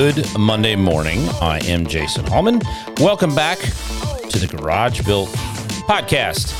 [0.00, 1.28] Good Monday morning.
[1.42, 2.62] I am Jason Hallman.
[3.00, 5.28] Welcome back to the Garage Built
[5.86, 6.54] Podcast.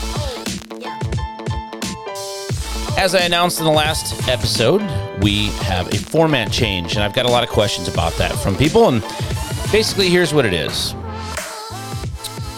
[2.98, 4.82] As I announced in the last episode,
[5.22, 8.56] we have a format change, and I've got a lot of questions about that from
[8.56, 8.88] people.
[8.88, 9.00] And
[9.72, 10.94] basically, here's what it is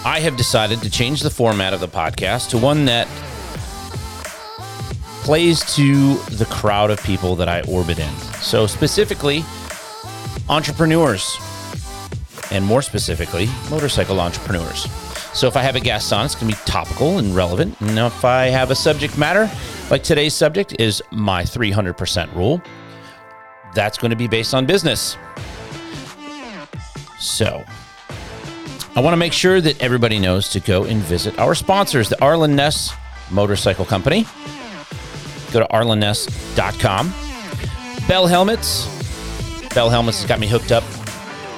[0.04, 3.06] I have decided to change the format of the podcast to one that
[5.22, 8.12] plays to the crowd of people that I orbit in.
[8.40, 9.44] So, specifically,
[10.52, 11.38] entrepreneurs,
[12.50, 14.82] and more specifically, motorcycle entrepreneurs.
[15.32, 17.80] So, if I have a guest on, it's going to be topical and relevant.
[17.80, 19.50] And if I have a subject matter,
[19.90, 22.60] like today's subject is my 300% rule,
[23.74, 25.16] that's going to be based on business.
[27.18, 27.64] So,
[28.94, 32.22] I want to make sure that everybody knows to go and visit our sponsors, the
[32.22, 32.92] Arlen Ness
[33.30, 34.26] Motorcycle Company.
[35.50, 37.14] Go to arlenness.com.
[38.06, 39.01] Bell Helmets.
[39.74, 40.84] Bell Helmets has got me hooked up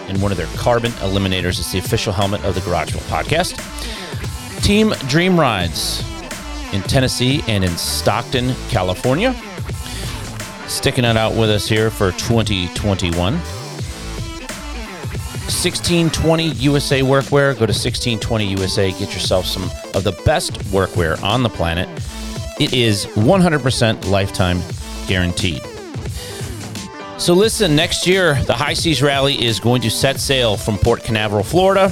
[0.09, 1.59] in one of their carbon eliminators.
[1.59, 3.59] It's the official helmet of the Garage Built podcast.
[4.63, 6.05] Team Dream Rides
[6.73, 9.35] in Tennessee and in Stockton, California.
[10.69, 13.35] Sticking it out with us here for 2021.
[15.45, 17.53] 1620 USA Workwear.
[17.53, 18.91] Go to 1620 USA.
[18.93, 21.89] Get yourself some of the best workwear on the planet.
[22.61, 24.63] It is 100% lifetime
[25.07, 25.61] guaranteed.
[27.17, 31.05] So, listen, next year, the High Seas Rally is going to set sail from Port
[31.05, 31.91] Canaveral, Florida,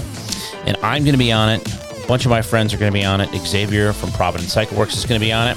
[0.67, 1.67] and I'm going to be on it.
[2.05, 3.31] A bunch of my friends are going to be on it.
[3.39, 5.57] Xavier from Providence Cycle Works is going to be on it.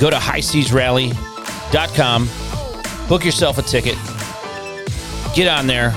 [0.00, 2.28] Go to highseasrally.com,
[3.08, 3.96] book yourself a ticket,
[5.34, 5.92] get on there.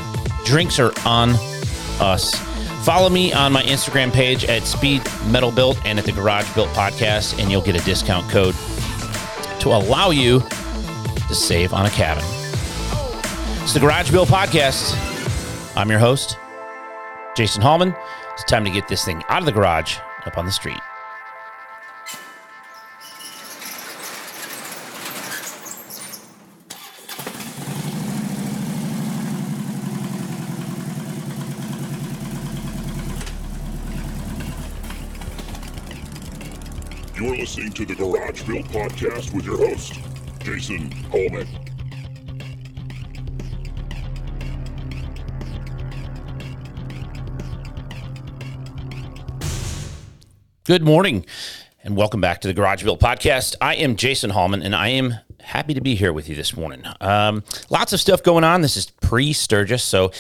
[0.46, 1.36] Drinks are on
[2.02, 2.34] us.
[2.84, 6.70] Follow me on my Instagram page at Speed Metal Built and at the Garage Built
[6.70, 8.56] Podcast, and you'll get a discount code
[9.60, 10.42] to allow you
[11.28, 12.24] to save on a cabin.
[13.64, 14.96] It's the Garage Built Podcast.
[15.76, 16.38] I'm your host,
[17.36, 17.96] Jason Hallman.
[18.34, 20.78] It's time to get this thing out of the garage up on the street.
[37.18, 39.94] You're listening to the Garage Built Podcast with your host,
[40.46, 41.48] Jason Hallman.
[50.66, 51.26] Good morning
[51.84, 53.56] and welcome back to the Garage Built Podcast.
[53.60, 56.84] I am Jason Hallman and I am happy to be here with you this morning.
[57.02, 58.62] Um, lots of stuff going on.
[58.62, 59.84] This is pre Sturgis.
[59.84, 60.12] So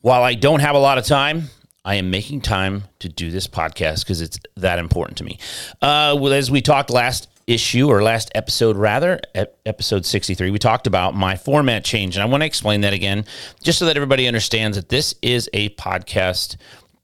[0.00, 1.50] while I don't have a lot of time,
[1.84, 5.38] I am making time to do this podcast because it's that important to me.
[5.82, 9.20] Uh, well, as we talked last issue or last episode, rather,
[9.64, 12.16] episode 63, we talked about my format change.
[12.16, 13.24] And I want to explain that again,
[13.62, 16.56] just so that everybody understands that this is a podcast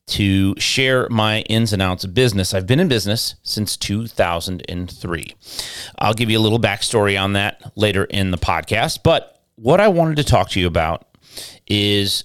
[0.09, 2.53] to share my ins and outs of business.
[2.53, 5.35] I've been in business since 2003.
[5.99, 9.01] I'll give you a little backstory on that later in the podcast.
[9.05, 11.07] But what I wanted to talk to you about
[11.69, 12.25] is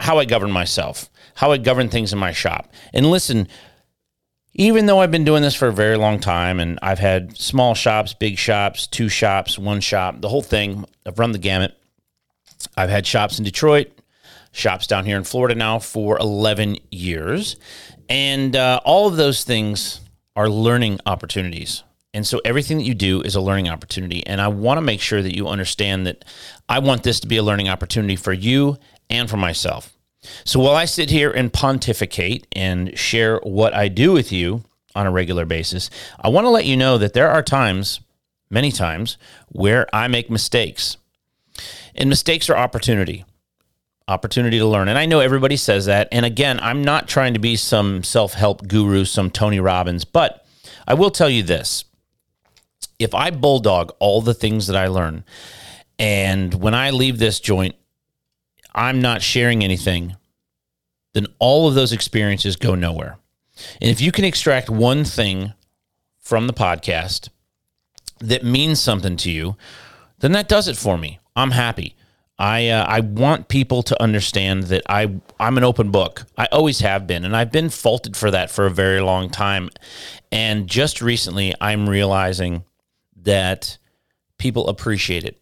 [0.00, 2.72] how I govern myself, how I govern things in my shop.
[2.92, 3.48] And listen,
[4.54, 7.74] even though I've been doing this for a very long time and I've had small
[7.74, 11.76] shops, big shops, two shops, one shop, the whole thing, I've run the gamut.
[12.76, 13.88] I've had shops in Detroit,
[14.52, 17.56] shops down here in Florida now for 11 years.
[18.08, 20.00] And uh, all of those things
[20.36, 21.82] are learning opportunities.
[22.12, 24.24] And so everything that you do is a learning opportunity.
[24.24, 26.24] And I want to make sure that you understand that
[26.68, 28.78] I want this to be a learning opportunity for you
[29.10, 29.93] and for myself.
[30.44, 35.06] So while I sit here and pontificate and share what I do with you on
[35.06, 35.90] a regular basis,
[36.20, 38.00] I want to let you know that there are times,
[38.50, 39.18] many times,
[39.48, 40.96] where I make mistakes.
[41.94, 43.24] And mistakes are opportunity
[44.08, 44.88] opportunity to learn.
[44.88, 46.08] And I know everybody says that.
[46.12, 50.44] And again, I'm not trying to be some self help guru, some Tony Robbins, but
[50.86, 51.84] I will tell you this.
[52.98, 55.24] If I bulldog all the things that I learn,
[55.98, 57.74] and when I leave this joint,
[58.74, 60.16] I'm not sharing anything,
[61.12, 63.18] then all of those experiences go nowhere.
[63.80, 65.52] And if you can extract one thing
[66.18, 67.28] from the podcast
[68.18, 69.56] that means something to you,
[70.18, 71.20] then that does it for me.
[71.36, 71.94] I'm happy.
[72.38, 76.24] I uh, I want people to understand that I I'm an open book.
[76.36, 79.70] I always have been, and I've been faulted for that for a very long time.
[80.32, 82.64] And just recently, I'm realizing
[83.22, 83.78] that
[84.38, 85.40] people appreciate it.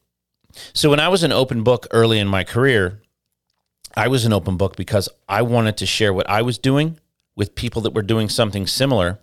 [0.75, 3.01] So when I was an open book early in my career,
[3.97, 6.99] I was an open book because I wanted to share what I was doing
[7.37, 9.19] with people that were doing something similar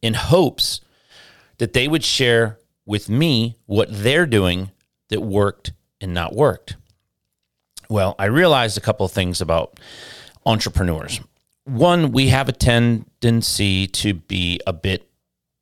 [0.00, 0.80] in hopes
[1.58, 4.70] that they would share with me what they're doing
[5.08, 6.76] that worked and not worked.
[7.88, 9.78] Well, I realized a couple of things about
[10.46, 11.20] entrepreneurs.
[11.64, 15.08] One, we have a tendency to be a bit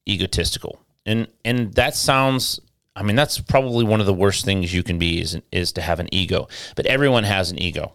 [0.09, 0.81] egotistical.
[1.05, 2.61] And and that sounds
[2.97, 5.83] I mean that's probably one of the worst things you can be is is to
[5.83, 6.49] have an ego.
[6.77, 7.95] But everyone has an ego.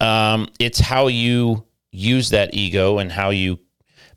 [0.00, 3.58] Um, it's how you use that ego and how you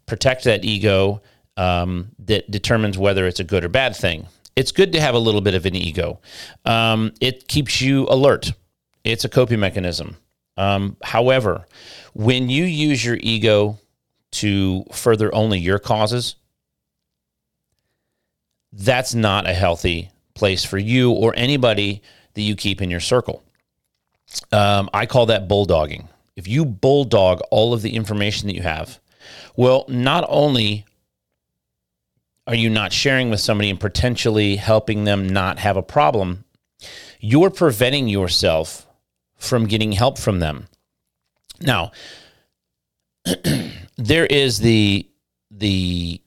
[0.06, 1.22] protect that ego
[1.58, 4.28] um, that determines whether it's a good or bad thing.
[4.56, 6.22] It's good to have a little bit of an ego.
[6.64, 8.54] Um, it keeps you alert.
[9.04, 10.18] It's a coping mechanism.
[10.58, 11.66] Um, however,
[12.14, 13.80] when you use your ego
[14.34, 16.36] to further only your causes,
[18.72, 22.02] that's not a healthy place for you or anybody
[22.34, 23.44] that you keep in your circle.
[24.52, 26.08] Um, I call that bulldogging.
[26.36, 29.00] If you bulldog all of the information that you have,
[29.56, 30.86] well, not only
[32.48, 36.44] are you not sharing with somebody and potentially helping them not have a problem,
[37.20, 38.86] you're preventing yourself
[39.38, 40.68] from getting help from them.
[41.62, 41.92] Now,
[43.98, 45.10] there is the
[45.50, 46.22] the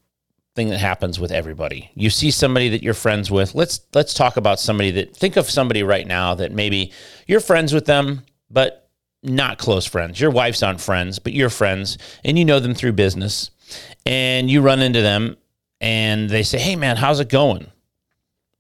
[0.59, 1.89] thing that happens with everybody.
[1.95, 3.55] You see somebody that you're friends with.
[3.55, 6.93] Let's let's talk about somebody that think of somebody right now that maybe
[7.29, 8.91] you're friends with them, but
[9.23, 10.21] not close friends.
[10.21, 13.53] Your wife's aren't friends, but you're friends and you know them through business.
[14.05, 15.37] And you run into them
[15.81, 17.71] and they say, "Hey man, how's it going?"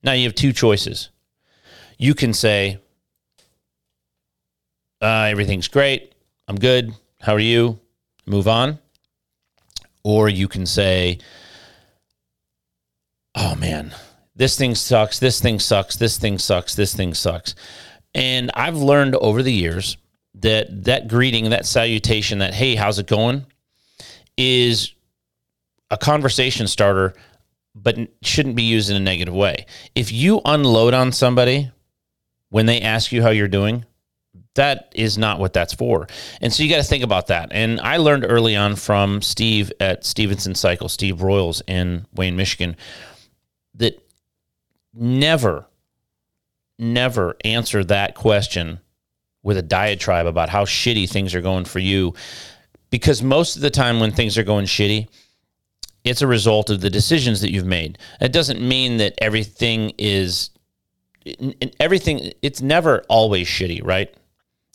[0.04, 1.08] Now you have two choices.
[1.98, 2.78] You can say,
[5.02, 6.12] uh, "Everything's great.
[6.46, 6.92] I'm good.
[7.20, 7.80] How are you?"
[8.24, 8.78] Move on.
[10.04, 11.18] Or you can say,
[13.38, 13.94] oh man,
[14.34, 17.54] this thing sucks, this thing sucks, this thing sucks, this thing sucks.
[18.14, 19.96] And I've learned over the years
[20.34, 23.46] that that greeting, that salutation, that hey, how's it going,
[24.36, 24.92] is
[25.90, 27.14] a conversation starter,
[27.74, 29.66] but shouldn't be used in a negative way.
[29.94, 31.70] If you unload on somebody
[32.50, 33.84] when they ask you how you're doing,
[34.54, 36.08] that is not what that's for.
[36.40, 37.50] And so you got to think about that.
[37.52, 42.76] And I learned early on from Steve at Stevenson Cycle, Steve Royals in Wayne, Michigan,
[43.78, 44.00] that
[44.94, 45.66] never,
[46.78, 48.80] never answer that question
[49.42, 52.14] with a diatribe about how shitty things are going for you.
[52.90, 55.08] Because most of the time when things are going shitty,
[56.04, 57.98] it's a result of the decisions that you've made.
[58.20, 60.50] It doesn't mean that everything is
[61.78, 64.14] everything it's never always shitty, right?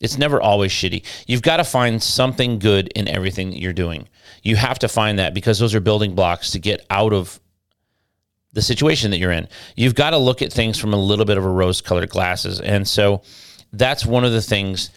[0.02, 1.04] It's never always shitty.
[1.28, 4.08] You've got to find something good in everything that you're doing.
[4.44, 7.40] You have to find that because those are building blocks to get out of
[8.54, 9.48] the situation that you're in.
[9.76, 12.62] You've got to look at things from a little bit of a rose colored glasses.
[12.62, 13.24] And so
[13.72, 14.92] that's one of the things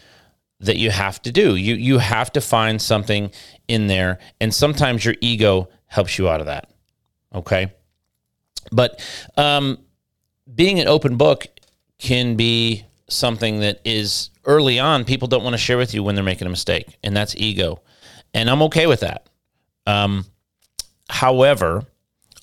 [0.60, 1.56] that you have to do.
[1.56, 3.30] You you have to find something
[3.68, 6.70] in there and sometimes your ego helps you out of that.
[7.34, 7.72] Okay?
[8.72, 9.02] But
[9.36, 9.78] um,
[10.54, 11.46] being an open book
[11.98, 16.14] can be something that is early on people don't want to share with you when
[16.14, 17.80] they're making a mistake and that's ego.
[18.34, 19.28] And I'm okay with that.
[19.86, 20.26] Um,
[21.08, 21.84] however,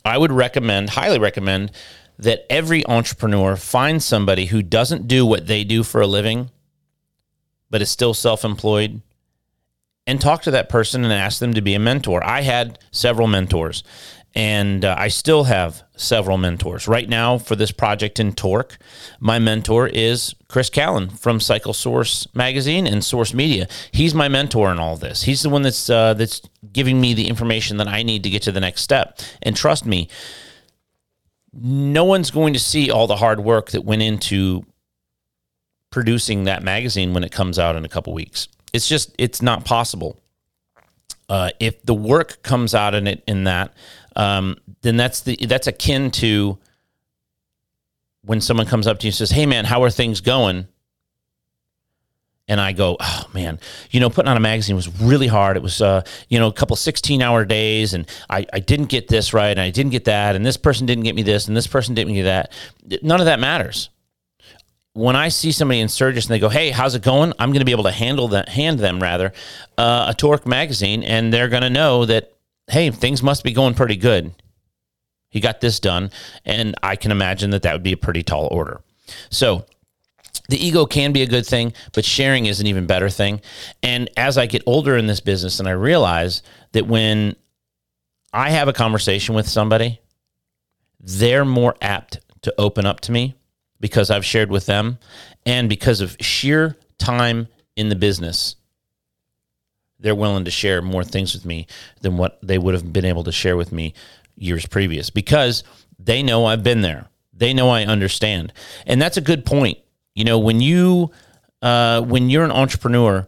[0.05, 1.71] I would recommend, highly recommend,
[2.19, 6.49] that every entrepreneur find somebody who doesn't do what they do for a living,
[7.69, 9.01] but is still self employed,
[10.05, 12.23] and talk to that person and ask them to be a mentor.
[12.23, 13.83] I had several mentors,
[14.35, 16.87] and uh, I still have several mentors.
[16.87, 18.77] Right now, for this project in Torque,
[19.19, 23.67] my mentor is Chris Callen from Cycle Source Magazine and Source Media.
[23.91, 25.23] He's my mentor in all this.
[25.23, 28.41] He's the one that's uh, that's giving me the information that I need to get
[28.43, 29.19] to the next step.
[29.43, 30.09] And trust me,
[31.53, 34.65] no one's going to see all the hard work that went into
[35.91, 38.47] producing that magazine when it comes out in a couple weeks.
[38.73, 40.19] It's just it's not possible.
[41.29, 43.73] Uh, if the work comes out in it in that
[44.15, 46.57] um, then that's the that's akin to
[48.23, 50.67] when someone comes up to you and says, "Hey, man, how are things going?"
[52.47, 53.59] And I go, "Oh man,
[53.91, 55.57] you know, putting on a magazine was really hard.
[55.57, 59.33] It was, uh, you know, a couple sixteen-hour days, and I, I didn't get this
[59.33, 61.67] right, and I didn't get that, and this person didn't get me this, and this
[61.67, 62.51] person didn't get me that.
[63.01, 63.89] None of that matters."
[64.93, 67.61] when I see somebody in Sturgis and they go, "Hey, how's it going?" I'm going
[67.61, 69.33] to be able to handle that, hand them rather,
[69.77, 72.32] uh, a Torque magazine, and they're going to know that
[72.67, 74.33] hey, things must be going pretty good.
[75.29, 76.11] He got this done.
[76.45, 78.81] And I can imagine that that would be a pretty tall order.
[79.29, 79.65] So,
[80.49, 83.41] the ego can be a good thing, but sharing is an even better thing.
[83.81, 86.41] And as I get older in this business and I realize
[86.73, 87.35] that when
[88.33, 90.01] I have a conversation with somebody,
[90.99, 93.35] they're more apt to open up to me
[93.79, 94.97] because I've shared with them
[95.45, 98.55] and because of sheer time in the business.
[100.03, 101.65] They're willing to share more things with me
[102.01, 103.95] than what they would have been able to share with me
[104.35, 105.63] years previous because
[105.97, 107.07] they know I've been there.
[107.33, 108.53] They know I understand.
[108.85, 109.79] And that's a good point
[110.15, 111.11] you know, when you
[111.61, 113.27] uh, when you're an entrepreneur,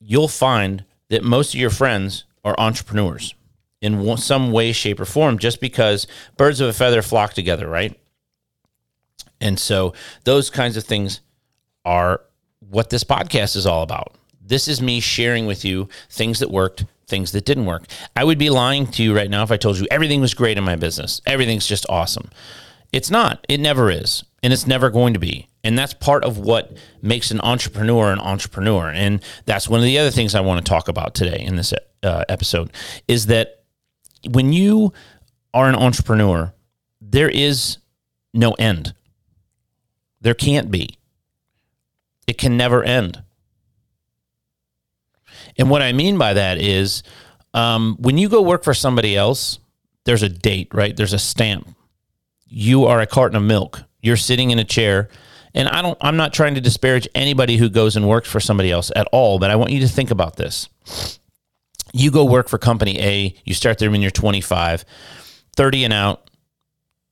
[0.00, 3.34] you'll find that most of your friends are entrepreneurs
[3.80, 6.06] in some way, shape, or form, just because
[6.36, 7.98] birds of a feather flock together, right?
[9.40, 9.94] And so
[10.24, 11.20] those kinds of things
[11.84, 12.22] are
[12.58, 14.17] what this podcast is all about.
[14.48, 17.84] This is me sharing with you things that worked, things that didn't work.
[18.16, 20.56] I would be lying to you right now if I told you everything was great
[20.56, 21.20] in my business.
[21.26, 22.30] Everything's just awesome.
[22.90, 23.44] It's not.
[23.48, 24.24] It never is.
[24.42, 25.48] And it's never going to be.
[25.62, 28.88] And that's part of what makes an entrepreneur an entrepreneur.
[28.88, 31.74] And that's one of the other things I want to talk about today in this
[32.02, 32.72] uh, episode
[33.06, 33.64] is that
[34.30, 34.94] when you
[35.52, 36.54] are an entrepreneur,
[37.02, 37.78] there is
[38.32, 38.94] no end.
[40.22, 40.98] There can't be.
[42.26, 43.22] It can never end.
[45.58, 47.02] And what I mean by that is
[47.52, 49.58] um, when you go work for somebody else,
[50.04, 50.96] there's a date, right?
[50.96, 51.68] There's a stamp.
[52.46, 53.82] You are a carton of milk.
[54.00, 55.08] You're sitting in a chair
[55.54, 58.70] and I don't I'm not trying to disparage anybody who goes and works for somebody
[58.70, 60.68] else at all, but I want you to think about this.
[61.92, 64.84] You go work for company A, you start there when you're 25,
[65.56, 66.30] 30 and out,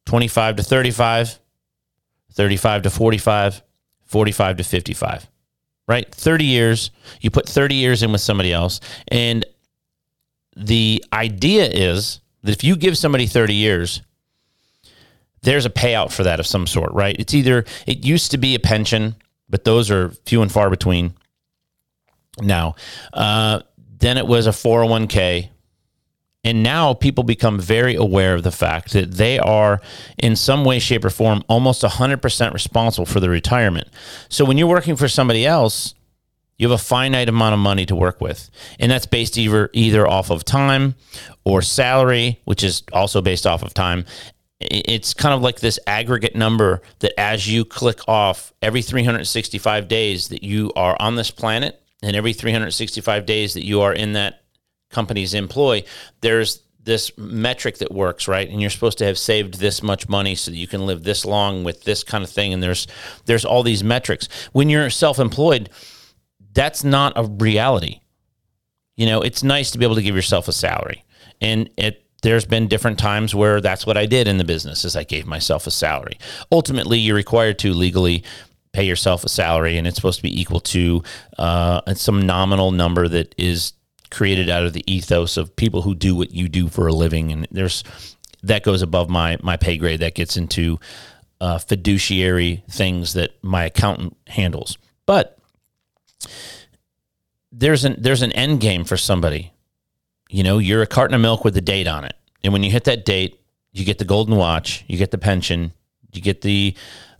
[0.05, 1.39] 25 to 35,
[2.33, 3.63] 35 to 45,
[4.05, 5.31] 45 to 55.
[5.89, 6.13] Right?
[6.13, 6.91] 30 years,
[7.21, 9.45] you put 30 years in with somebody else and
[10.57, 14.03] the idea is that if you give somebody 30 years,
[15.43, 17.15] there's a payout for that of some sort, right?
[17.19, 19.15] It's either it used to be a pension,
[19.49, 21.15] but those are few and far between
[22.41, 22.75] now.
[23.13, 23.61] Uh,
[23.99, 25.51] then it was a 401k.
[26.47, 29.81] And now people become very aware of the fact that they are,
[30.17, 33.89] in some way, shape, or form, almost 100% responsible for the retirement.
[34.29, 35.97] So when you're working for somebody else,
[36.57, 38.49] you have a finite amount of money to work with.
[38.79, 40.95] And that's based either, either off of time
[41.45, 44.05] or salary, which is also based off of time
[44.59, 50.29] it's kind of like this aggregate number that as you click off every 365 days
[50.29, 54.46] that you are on this planet and every 365 days that you are in that
[54.91, 55.83] company's employ
[56.21, 58.49] there's this metric that works right?
[58.49, 61.25] And you're supposed to have saved this much money so that you can live this
[61.25, 62.53] long with this kind of thing.
[62.53, 62.87] And there's
[63.27, 64.29] there's all these metrics.
[64.53, 65.69] When you're self-employed
[66.55, 68.01] that's not a reality.
[68.97, 71.05] You know it's nice to be able to give yourself a salary.
[71.41, 74.97] And it there's been different times where that's what I did in the business is
[74.97, 76.19] I gave myself a salary.
[76.51, 78.25] Ultimately, you're required to legally
[78.73, 81.03] pay yourself a salary, and it's supposed to be equal to
[81.39, 83.75] uh, some nominal number that is
[84.11, 87.33] created out of the ethos of people who do what you do for a living.
[87.33, 87.85] And there's
[88.43, 90.01] that goes above my my pay grade.
[90.01, 90.79] That gets into
[91.41, 94.79] uh, fiduciary things that my accountant handles.
[95.07, 95.39] But
[97.53, 99.53] there's an there's an end game for somebody
[100.29, 102.15] you know, you're a carton of milk with a date on it.
[102.43, 103.41] And when you hit that date,
[103.73, 105.73] you get the golden watch, you get the pension,
[106.13, 106.75] you get the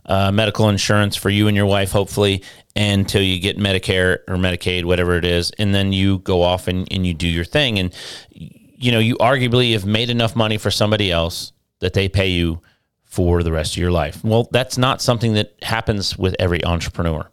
[0.07, 2.43] uh, medical insurance for you and your wife, hopefully,
[2.75, 5.51] until you get Medicare or Medicaid, whatever it is.
[5.57, 7.79] And then you go off and, and you do your thing.
[7.79, 7.93] And,
[8.29, 12.61] you know, you arguably have made enough money for somebody else that they pay you
[13.03, 14.23] for the rest of your life.
[14.23, 17.29] Well, that's not something that happens with every entrepreneur,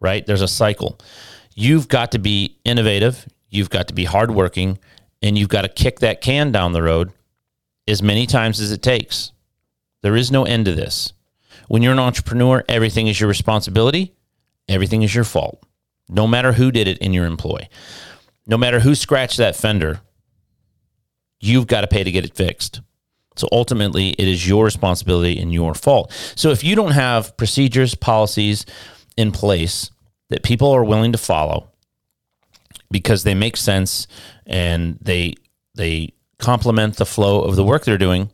[0.00, 0.26] right?
[0.26, 0.98] There's a cycle.
[1.54, 3.28] You've got to be innovative.
[3.48, 4.78] You've got to be hardworking
[5.22, 7.12] and you've got to kick that can down the road
[7.86, 9.32] as many times as it takes.
[10.02, 11.12] There is no end to this.
[11.74, 14.14] When you're an entrepreneur, everything is your responsibility,
[14.68, 15.60] everything is your fault.
[16.08, 17.68] No matter who did it in your employ,
[18.46, 20.00] no matter who scratched that fender,
[21.40, 22.80] you've got to pay to get it fixed.
[23.34, 26.12] So ultimately, it is your responsibility and your fault.
[26.36, 28.66] So if you don't have procedures, policies
[29.16, 29.90] in place
[30.28, 31.70] that people are willing to follow,
[32.92, 34.06] because they make sense
[34.46, 35.34] and they
[35.74, 38.30] they complement the flow of the work they're doing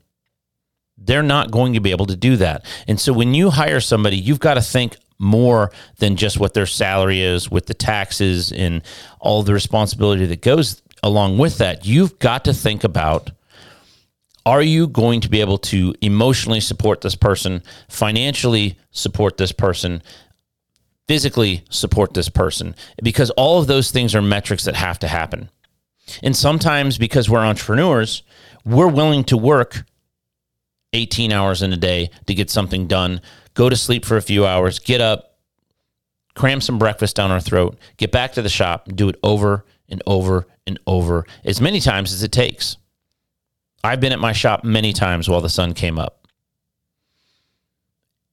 [1.01, 2.65] they're not going to be able to do that.
[2.87, 6.67] And so when you hire somebody you've got to think more than just what their
[6.67, 8.83] salary is with the taxes and
[9.21, 11.85] all the responsibility that goes along with that.
[11.87, 13.31] You've got to think about
[14.47, 20.03] are you going to be able to emotionally support this person financially support this person
[21.07, 22.75] physically support this person?
[23.03, 25.51] Because all of those things are metrics that have to happen.
[26.23, 28.23] And sometimes because we're entrepreneurs,
[28.65, 29.85] we're willing to work
[30.93, 33.21] 18 hours in a day to get something done,
[33.55, 35.39] go to sleep for a few hours, get up,
[36.35, 40.03] cram some breakfast down our throat, get back to the shop, do it over and
[40.07, 42.77] over and over as many times as it takes.
[43.83, 46.27] I've been at my shop many times while the sun came up.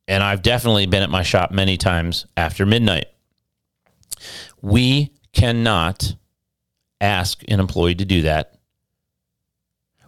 [0.08, 3.08] And I've definitely been at my shop many times after midnight.
[4.62, 6.16] We cannot
[7.02, 8.57] ask an employee to do that.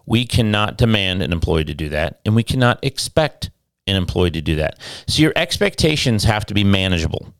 [0.10, 2.20] We cannot demand an employee to do that.
[2.25, 3.51] And we cannot expect
[3.86, 4.80] an employee to do that.
[5.08, 7.32] So your expectations have to be manageable.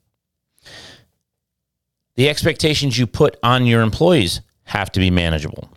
[2.14, 5.74] The expectations you put on your employees have to be manageable.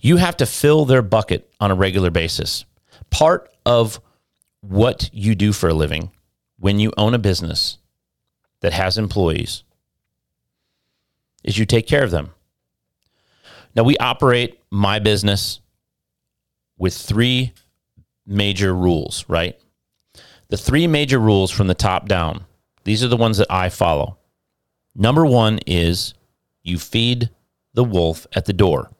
[0.00, 2.64] You have to fill their bucket on a regular basis.
[3.10, 4.00] Part of
[4.62, 6.12] what you do for a living
[6.58, 7.76] when you own a business
[8.60, 9.64] that has employees
[11.44, 12.30] is you take care of them.
[13.74, 15.60] Now, we operate my business
[16.78, 17.52] with three
[18.26, 19.58] major rules, right?
[20.48, 22.44] The three major rules from the top down,
[22.84, 24.18] these are the ones that I follow.
[24.94, 26.14] Number one is
[26.62, 27.30] you feed
[27.74, 28.90] the wolf at the door.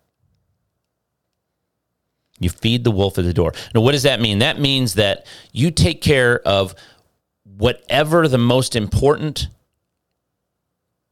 [2.38, 3.52] You feed the wolf at the door.
[3.74, 4.38] Now, what does that mean?
[4.38, 6.74] That means that you take care of
[7.44, 9.48] whatever the most important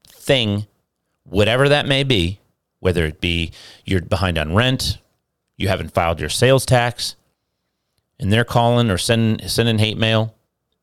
[0.06, 0.66] thing,
[1.24, 2.40] whatever that may be,
[2.80, 3.52] whether it be
[3.84, 4.98] you're behind on rent,
[5.56, 7.16] you haven't filed your sales tax,
[8.18, 10.34] and they're calling or sending sending hate mail,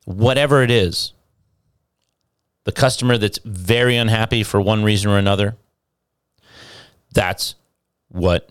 [0.04, 1.12] whatever it is,
[2.64, 5.56] the customer that's very unhappy for one reason or another,
[7.12, 7.54] that's
[8.08, 8.50] what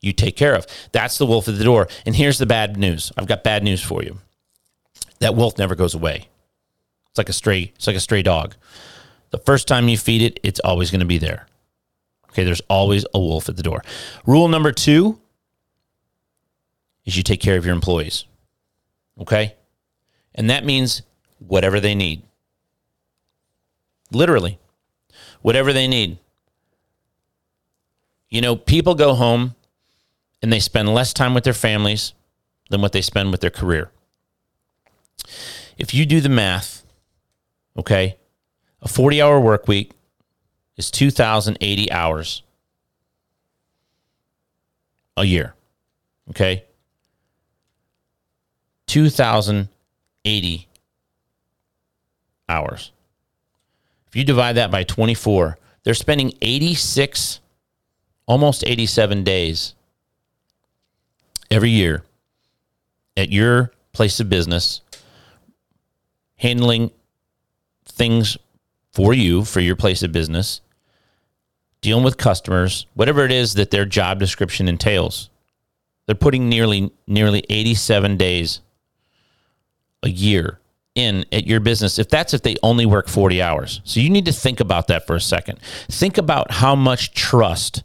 [0.00, 0.66] you take care of.
[0.92, 1.88] That's the wolf at the door.
[2.06, 3.10] And here's the bad news.
[3.16, 4.18] I've got bad news for you.
[5.20, 6.28] That wolf never goes away.
[7.08, 8.54] It's like a stray, it's like a stray dog.
[9.30, 11.46] The first time you feed it, it's always going to be there.
[12.30, 13.82] Okay, there's always a wolf at the door.
[14.26, 15.18] Rule number 2
[17.04, 18.26] is you take care of your employees.
[19.18, 19.54] Okay?
[20.34, 21.02] And that means
[21.38, 22.22] whatever they need.
[24.12, 24.58] Literally.
[25.42, 26.18] Whatever they need.
[28.28, 29.54] You know, people go home
[30.42, 32.12] and they spend less time with their families
[32.70, 33.90] than what they spend with their career.
[35.78, 36.84] If you do the math,
[37.76, 38.18] okay,
[38.82, 39.92] a 40 hour work week
[40.78, 42.42] is 2,080 hours
[45.16, 45.54] a year,
[46.30, 46.64] okay?
[48.86, 50.68] 2,080
[52.48, 52.92] hours.
[54.06, 57.40] If you divide that by 24, they're spending 86,
[58.26, 59.74] almost 87 days
[61.50, 62.04] every year
[63.16, 64.80] at your place of business,
[66.36, 66.92] handling
[67.84, 68.38] things
[68.92, 70.60] for you, for your place of business,
[71.80, 75.30] dealing with customers, whatever it is that their job description entails.
[76.06, 78.60] They're putting nearly nearly 87 days
[80.02, 80.58] a year
[80.94, 83.80] in at your business if that's if they only work 40 hours.
[83.84, 85.60] So you need to think about that for a second.
[85.88, 87.82] Think about how much trust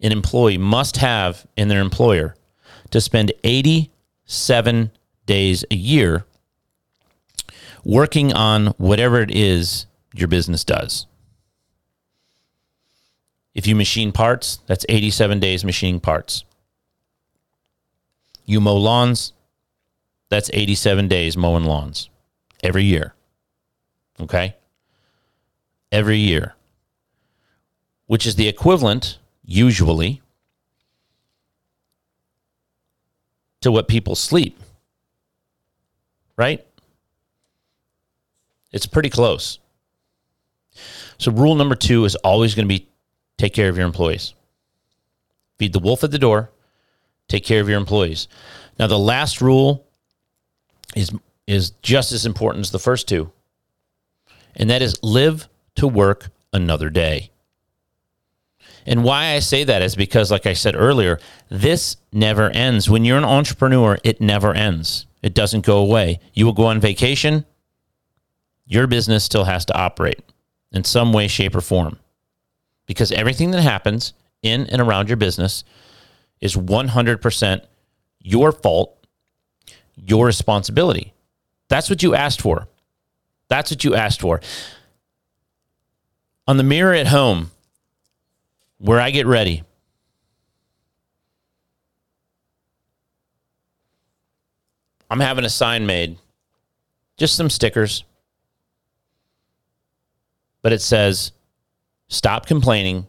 [0.00, 2.34] an employee must have in their employer
[2.90, 4.90] to spend 87
[5.26, 6.24] days a year
[7.84, 11.06] working on whatever it is your business does.
[13.60, 16.44] If you machine parts, that's 87 days machining parts.
[18.46, 19.34] You mow lawns,
[20.30, 22.08] that's 87 days mowing lawns
[22.62, 23.12] every year.
[24.18, 24.56] Okay?
[25.92, 26.54] Every year.
[28.06, 30.22] Which is the equivalent, usually,
[33.60, 34.58] to what people sleep.
[36.34, 36.66] Right?
[38.72, 39.58] It's pretty close.
[41.18, 42.89] So, rule number two is always going to be
[43.40, 44.34] take care of your employees.
[45.58, 46.50] Feed the wolf at the door,
[47.26, 48.28] take care of your employees.
[48.78, 49.86] Now, the last rule
[50.94, 51.10] is,
[51.46, 53.32] is just as important as the first two,
[54.56, 57.30] and that is live to work another day.
[58.84, 62.90] And why I say that is because, like I said earlier, this never ends.
[62.90, 65.06] When you're an entrepreneur, it never ends.
[65.22, 66.20] It doesn't go away.
[66.34, 67.46] You will go on vacation,
[68.66, 70.20] your business still has to operate
[70.72, 71.98] in some way, shape, or form.
[72.90, 75.62] Because everything that happens in and around your business
[76.40, 77.60] is 100%
[78.18, 79.06] your fault,
[79.94, 81.14] your responsibility.
[81.68, 82.66] That's what you asked for.
[83.46, 84.40] That's what you asked for.
[86.48, 87.52] On the mirror at home,
[88.78, 89.62] where I get ready,
[95.08, 96.18] I'm having a sign made,
[97.16, 98.02] just some stickers
[100.62, 101.32] but it says,
[102.10, 103.06] stop complaining.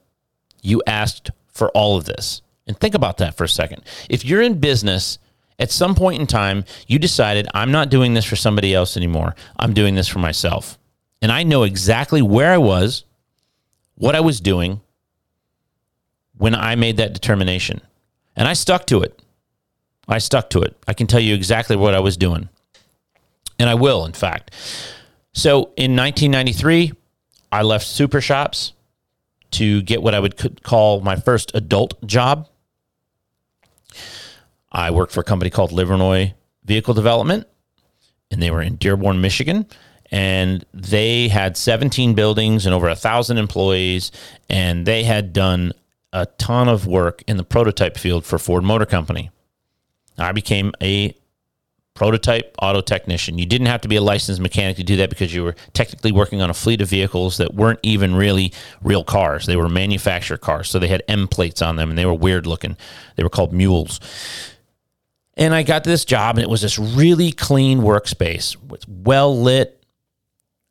[0.62, 2.42] You asked for all of this.
[2.66, 3.84] And think about that for a second.
[4.10, 5.20] If you're in business
[5.62, 9.36] At some point in time, you decided, I'm not doing this for somebody else anymore.
[9.60, 10.80] I'm doing this for myself.
[11.22, 13.06] And I know exactly where I was,
[13.94, 14.82] what I was doing
[16.36, 17.80] when I made that determination.
[18.36, 19.22] And I stuck to it.
[20.08, 20.76] I stuck to it.
[20.88, 22.50] I can tell you exactly what I was doing.
[23.60, 24.50] And I will, in fact.
[25.32, 26.94] So in 1993,
[27.52, 28.74] I left Super Shops
[29.52, 32.48] to get what I would call my first adult job.
[34.72, 36.34] I worked for a company called Livernois
[36.64, 37.46] Vehicle Development,
[38.30, 39.68] and they were in Dearborn, Michigan.
[40.14, 44.12] And they had 17 buildings and over a thousand employees,
[44.50, 45.72] and they had done
[46.12, 49.32] a ton of work in the prototype field for Ford Motor Company.
[50.18, 51.16] I became a
[52.02, 53.38] prototype auto technician.
[53.38, 56.12] You didn't have to be a licensed mechanic to do that because you were technically
[56.12, 59.46] working on a fleet of vehicles that weren't even really real cars.
[59.46, 60.68] They were manufactured cars.
[60.68, 62.76] So they had M plates on them and they were weird looking.
[63.18, 64.00] They were called mules.
[65.36, 69.86] And I got this job, and it was this really clean workspace with well lit,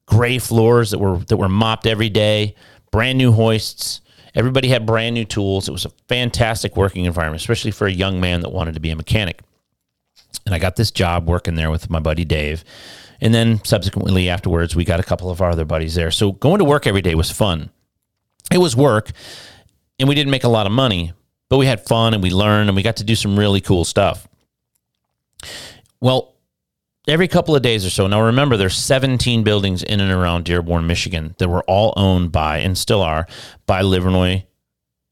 [0.06, 2.56] gray floors that were that were mopped every day,
[2.90, 4.00] brand new hoists.
[4.34, 5.68] Everybody had brand new tools.
[5.68, 8.90] It was a fantastic working environment, especially for a young man that wanted to be
[8.90, 9.42] a mechanic.
[10.46, 12.64] And I got this job working there with my buddy Dave.
[13.20, 16.10] And then subsequently afterwards, we got a couple of our other buddies there.
[16.10, 17.70] So going to work every day was fun.
[18.50, 19.10] It was work,
[19.98, 21.12] and we didn't make a lot of money,
[21.48, 23.84] but we had fun and we learned and we got to do some really cool
[23.84, 24.26] stuff.
[26.00, 26.34] Well,
[27.06, 28.06] every couple of days or so.
[28.06, 32.58] Now remember, there's 17 buildings in and around Dearborn, Michigan, that were all owned by
[32.58, 33.26] and still are
[33.66, 34.44] by Livernois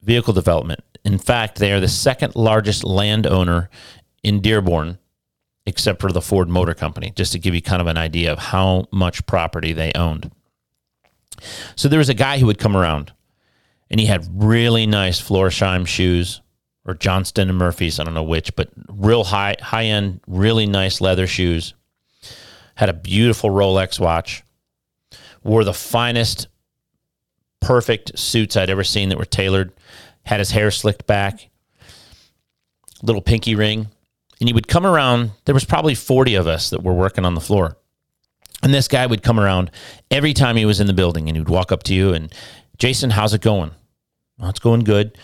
[0.01, 0.81] Vehicle Development.
[1.03, 3.69] In fact, they are the second largest landowner
[4.23, 4.97] in Dearborn,
[5.69, 8.39] except for the Ford Motor Company, just to give you kind of an idea of
[8.39, 10.31] how much property they owned.
[11.75, 13.13] So there was a guy who would come around,
[13.89, 16.41] and he had really nice Florsheim shoes
[16.85, 20.99] or Johnston and Murphy's, I don't know which, but real high high end, really nice
[20.99, 21.73] leather shoes.
[22.75, 24.43] Had a beautiful Rolex watch.
[25.43, 26.47] Wore the finest
[27.59, 29.71] perfect suits I'd ever seen that were tailored.
[30.25, 31.49] Had his hair slicked back.
[33.01, 33.89] Little pinky ring.
[34.39, 35.31] And he would come around.
[35.45, 37.77] There was probably 40 of us that were working on the floor.
[38.61, 39.71] And this guy would come around
[40.11, 42.33] every time he was in the building and he'd walk up to you and,
[42.77, 43.71] Jason, how's it going?
[44.37, 45.17] Well, it's going good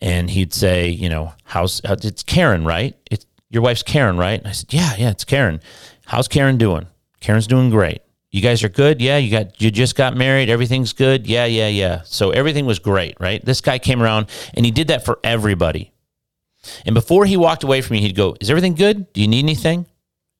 [0.00, 2.94] and he'd say, you know, how's uh, it's Karen, right?
[3.10, 4.38] It's your wife's Karen, right?
[4.38, 5.60] And I said, yeah, yeah, it's Karen.
[6.04, 6.86] How's Karen doing?
[7.20, 8.02] Karen's doing great.
[8.30, 9.00] You guys are good?
[9.00, 11.26] Yeah, you got you just got married, everything's good?
[11.26, 12.02] Yeah, yeah, yeah.
[12.04, 13.42] So everything was great, right?
[13.42, 15.92] This guy came around and he did that for everybody.
[16.84, 19.12] And before he walked away from me, he'd go, "Is everything good?
[19.12, 19.86] Do you need anything?"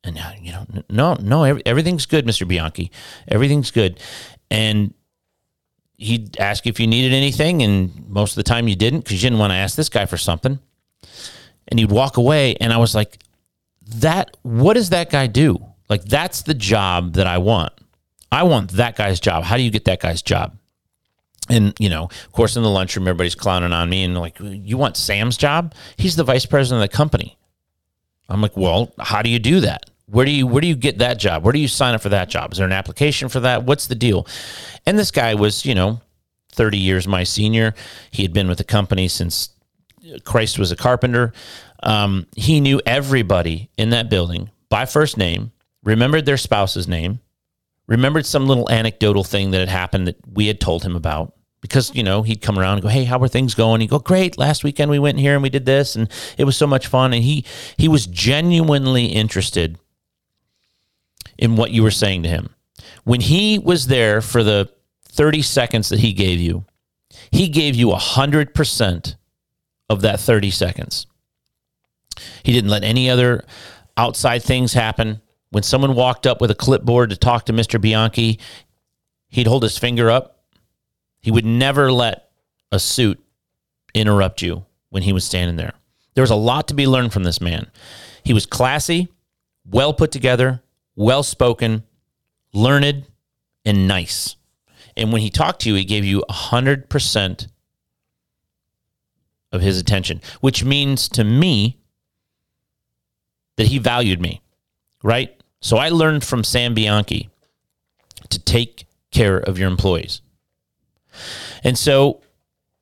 [0.04, 2.46] And you know, no, no, everything's good, Mr.
[2.46, 2.90] Bianchi.
[3.26, 3.98] Everything's good.
[4.50, 4.92] And
[5.96, 9.30] he'd ask if you needed anything, and most of the time you didn't because you
[9.30, 10.58] didn't want to ask this guy for something.
[11.68, 13.18] And he'd walk away, and I was like,
[13.96, 15.64] "That what does that guy do?
[15.88, 17.72] Like that's the job that I want.
[18.30, 19.44] I want that guy's job.
[19.44, 20.58] How do you get that guy's job?"
[21.48, 24.78] And you know, of course, in the lunchroom, everybody's clowning on me and like, "You
[24.78, 25.74] want Sam's job?
[25.96, 27.36] He's the vice president of the company."
[28.28, 30.98] I'm like, "Well, how do you do that?" Where do you where do you get
[30.98, 31.44] that job?
[31.44, 32.52] Where do you sign up for that job?
[32.52, 33.64] Is there an application for that?
[33.64, 34.26] What's the deal?
[34.86, 36.00] And this guy was, you know,
[36.52, 37.74] 30 years my senior.
[38.10, 39.50] He had been with the company since
[40.24, 41.32] Christ was a carpenter.
[41.82, 45.52] Um, he knew everybody in that building by first name,
[45.82, 47.20] remembered their spouse's name,
[47.86, 51.34] remembered some little anecdotal thing that had happened that we had told him about.
[51.60, 53.80] Because, you know, he'd come around and go, Hey, how are things going?
[53.80, 54.36] He'd go, Great.
[54.36, 57.14] Last weekend we went here and we did this and it was so much fun.
[57.14, 57.44] And he
[57.78, 59.78] he was genuinely interested
[61.38, 62.50] in what you were saying to him.
[63.04, 64.70] When he was there for the
[65.08, 66.64] 30 seconds that he gave you,
[67.30, 69.16] he gave you 100%
[69.88, 71.06] of that 30 seconds.
[72.42, 73.44] He didn't let any other
[73.96, 75.20] outside things happen.
[75.54, 77.80] When someone walked up with a clipboard to talk to Mr.
[77.80, 78.40] Bianchi,
[79.28, 80.42] he'd hold his finger up.
[81.20, 82.28] He would never let
[82.72, 83.22] a suit
[83.94, 85.74] interrupt you when he was standing there.
[86.14, 87.70] There was a lot to be learned from this man.
[88.24, 89.06] He was classy,
[89.64, 90.60] well put together,
[90.96, 91.84] well spoken,
[92.52, 93.06] learned,
[93.64, 94.34] and nice.
[94.96, 97.46] And when he talked to you, he gave you 100%
[99.52, 101.78] of his attention, which means to me
[103.56, 104.42] that he valued me,
[105.00, 105.40] right?
[105.64, 107.30] So I learned from Sam Bianchi
[108.28, 110.20] to take care of your employees.
[111.64, 112.20] And so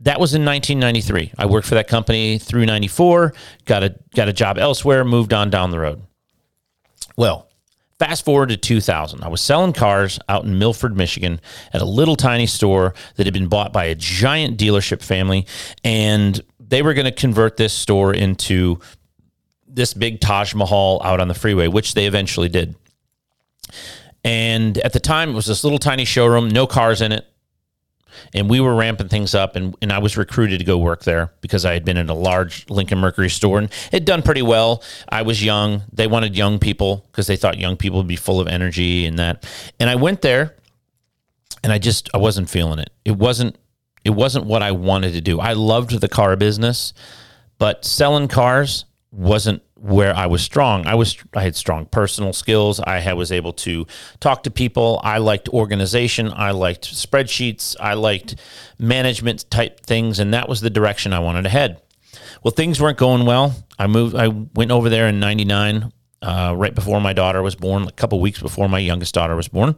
[0.00, 1.32] that was in 1993.
[1.38, 3.34] I worked for that company through 94,
[3.66, 6.02] got a got a job elsewhere, moved on down the road.
[7.16, 7.48] Well,
[7.98, 9.22] Fast forward to 2000.
[9.22, 11.40] I was selling cars out in Milford, Michigan
[11.72, 15.46] at a little tiny store that had been bought by a giant dealership family.
[15.84, 18.80] And they were going to convert this store into
[19.74, 22.74] this big Taj Mahal out on the freeway, which they eventually did.
[24.24, 27.26] And at the time, it was this little tiny showroom, no cars in it.
[28.34, 31.32] And we were ramping things up, and, and I was recruited to go work there
[31.40, 34.82] because I had been in a large Lincoln Mercury store and it done pretty well.
[35.08, 35.82] I was young.
[35.92, 39.18] They wanted young people because they thought young people would be full of energy and
[39.18, 39.48] that.
[39.80, 40.56] And I went there
[41.64, 42.90] and I just I wasn't feeling it.
[43.04, 43.56] It wasn't
[44.04, 45.40] it wasn't what I wanted to do.
[45.40, 46.92] I loved the car business,
[47.58, 50.86] but selling cars wasn't where I was strong.
[50.86, 52.80] I was I had strong personal skills.
[52.80, 53.86] I had, was able to
[54.20, 55.00] talk to people.
[55.04, 56.32] I liked organization.
[56.34, 57.76] I liked spreadsheets.
[57.78, 58.36] I liked
[58.78, 61.82] management type things, and that was the direction I wanted to head.
[62.42, 63.54] Well, things weren't going well.
[63.78, 64.16] I moved.
[64.16, 68.20] I went over there in '99, uh, right before my daughter was born, a couple
[68.20, 69.76] weeks before my youngest daughter was born,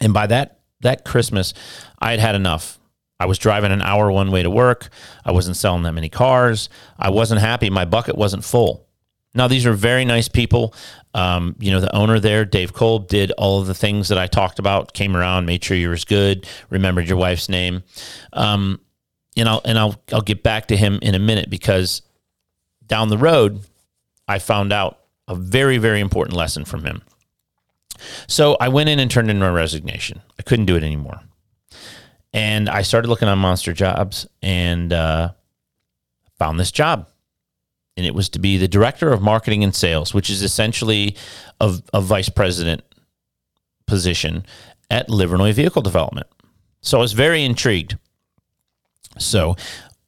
[0.00, 1.54] and by that that Christmas,
[1.98, 2.78] I had had enough.
[3.22, 4.88] I was driving an hour one way to work.
[5.24, 6.68] I wasn't selling that many cars.
[6.98, 7.70] I wasn't happy.
[7.70, 8.88] My bucket wasn't full.
[9.32, 10.74] Now, these are very nice people.
[11.14, 14.26] Um, you know, the owner there, Dave Kolb, did all of the things that I
[14.26, 17.84] talked about, came around, made sure you were good, remembered your wife's name.
[18.32, 18.80] Um,
[19.36, 22.02] and I'll and I'll I'll get back to him in a minute because
[22.84, 23.60] down the road,
[24.26, 27.02] I found out a very, very important lesson from him.
[28.26, 30.22] So I went in and turned in my resignation.
[30.40, 31.20] I couldn't do it anymore.
[32.32, 35.32] And I started looking on Monster Jobs and uh,
[36.38, 37.08] found this job.
[37.96, 41.16] And it was to be the director of marketing and sales, which is essentially
[41.60, 42.82] a, a vice president
[43.86, 44.46] position
[44.90, 46.26] at Livernois Vehicle Development.
[46.80, 47.98] So I was very intrigued.
[49.18, 49.56] So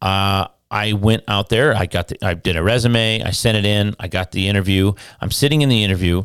[0.00, 1.74] uh, I went out there.
[1.74, 3.22] I got the, I did a resume.
[3.22, 3.94] I sent it in.
[4.00, 4.92] I got the interview.
[5.20, 6.24] I'm sitting in the interview,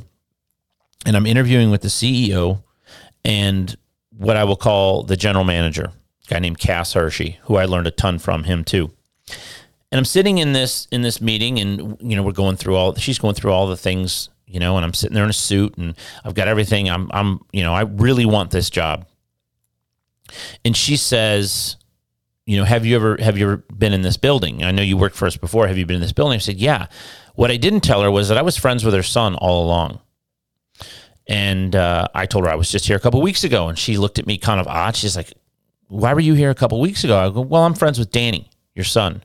[1.06, 2.64] and I'm interviewing with the CEO
[3.24, 3.76] and
[4.20, 5.94] what I will call the general manager,
[6.28, 8.92] guy named Cass Hershey, who I learned a ton from him too.
[9.92, 12.94] And I'm sitting in this in this meeting, and you know we're going through all.
[12.96, 15.78] She's going through all the things, you know, and I'm sitting there in a suit,
[15.78, 16.90] and I've got everything.
[16.90, 19.08] I'm I'm you know I really want this job.
[20.66, 21.78] And she says,
[22.46, 24.64] you know, have you ever have you ever been in this building?
[24.64, 25.68] I know you worked for us before.
[25.68, 26.36] Have you been in this building?
[26.36, 26.88] I said, yeah.
[27.36, 30.02] What I didn't tell her was that I was friends with her son all along.
[31.30, 33.98] And uh, I told her I was just here a couple weeks ago, and she
[33.98, 34.96] looked at me kind of odd.
[34.96, 35.32] She's like,
[35.88, 38.50] "Why were you here a couple weeks ago?" I go, "Well, I'm friends with Danny,
[38.74, 39.24] your son."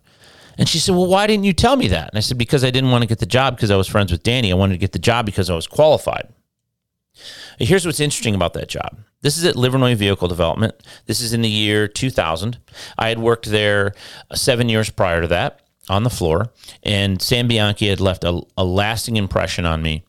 [0.59, 2.71] And she said, "Well, why didn't you tell me that?" And I said, "Because I
[2.71, 4.53] didn't want to get the job because I was friends with Danny.
[4.53, 6.29] I wanted to get the job because I was qualified."
[7.59, 8.99] Here's what's interesting about that job.
[9.23, 10.75] This is at Livernois Vehicle Development.
[11.07, 12.59] This is in the year 2000.
[12.99, 13.95] I had worked there
[14.35, 16.51] seven years prior to that on the floor,
[16.83, 20.05] and Sam Bianchi had left a, a lasting impression on me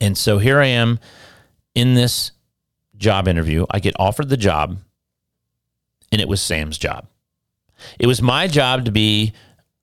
[0.00, 0.98] and so here I am
[1.74, 2.32] in this
[2.96, 3.66] job interview.
[3.70, 4.78] I get offered the job,
[6.12, 7.06] and it was Sam's job.
[7.98, 9.34] It was my job to be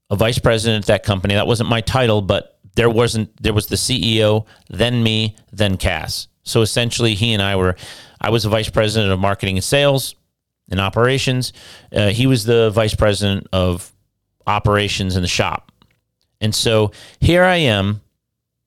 [0.10, 1.36] a vice president at that company.
[1.36, 6.28] That wasn't my title, but there wasn't there was the CEO, then me, then Cass.
[6.44, 7.76] So essentially, he and I were.
[8.20, 10.16] I was a vice president of marketing and sales
[10.72, 11.52] and operations.
[11.92, 13.92] Uh, he was the vice president of
[14.48, 15.72] operations in the shop.
[16.40, 18.02] And so here I am.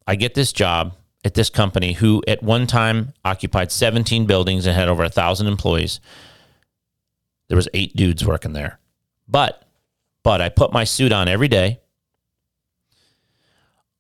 [0.07, 0.95] I get this job
[1.27, 5.49] at this company who at one time occupied 17 buildings and had over a thousand
[5.49, 5.99] employees.
[7.49, 8.79] There was eight dudes working there.
[9.27, 9.65] But
[10.23, 11.81] but I put my suit on every day.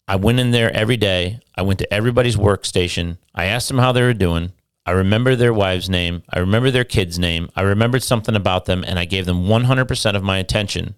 [0.06, 1.40] I went in there every day.
[1.56, 3.18] I went to everybody's workstation.
[3.34, 4.52] I asked them how they were doing.
[4.84, 6.22] I remember their wife's name.
[6.30, 7.50] I remember their kid's name.
[7.56, 10.94] I remembered something about them and I gave them 100% of my attention.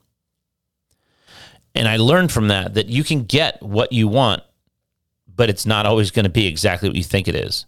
[1.74, 4.42] And I learned from that that you can get what you want
[5.38, 7.64] but it's not always going to be exactly what you think it is.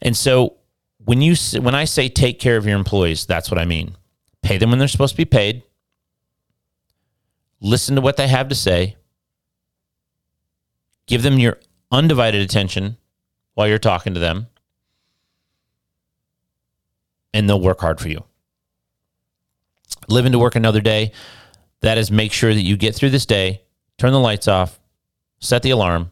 [0.00, 0.56] And so
[1.04, 3.96] when you when I say take care of your employees, that's what I mean.
[4.40, 5.64] Pay them when they're supposed to be paid.
[7.60, 8.96] Listen to what they have to say.
[11.06, 11.58] Give them your
[11.90, 12.96] undivided attention
[13.54, 14.46] while you're talking to them.
[17.34, 18.22] And they'll work hard for you.
[20.08, 21.12] Living to work another day,
[21.80, 23.62] that is make sure that you get through this day,
[23.98, 24.78] turn the lights off,
[25.40, 26.11] set the alarm,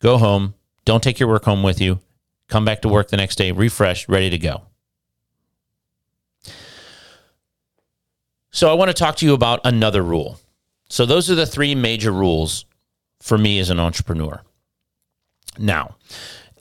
[0.00, 0.54] go home,
[0.84, 2.00] don't take your work home with you,
[2.48, 4.62] come back to work the next day refreshed, ready to go.
[8.50, 10.40] So, I want to talk to you about another rule.
[10.88, 12.64] So, those are the three major rules
[13.20, 14.42] for me as an entrepreneur.
[15.58, 15.96] Now,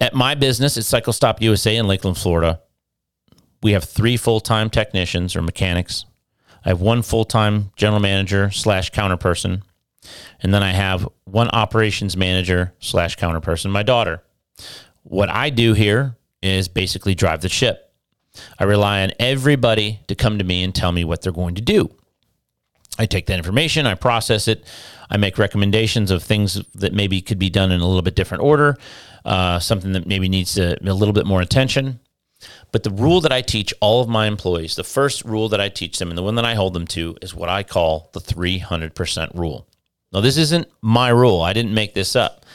[0.02, 2.62] at my business at Cycle Stop USA in Lakeland, Florida,
[3.64, 6.06] we have three full time technicians or mechanics.
[6.66, 9.64] I have one full time general manager slash counter person
[10.42, 14.24] and then I have one operations manager slash counter person, my daughter.
[15.04, 17.94] What I do here is basically drive the ship.
[18.60, 21.62] I rely on everybody to come to me and tell me what they're going to
[21.62, 21.90] do.
[22.98, 24.64] I take that information, I process it,
[25.10, 28.44] I make recommendations of things that maybe could be done in a little bit different
[28.44, 28.78] order,
[29.26, 32.00] uh, something that maybe needs to, a little bit more attention.
[32.72, 35.70] But the rule that I teach all of my employees, the first rule that I
[35.70, 38.20] teach them and the one that I hold them to is what I call the
[38.20, 39.68] 300% rule.
[40.12, 41.42] Now, this isn't my rule.
[41.42, 42.46] I didn't make this up,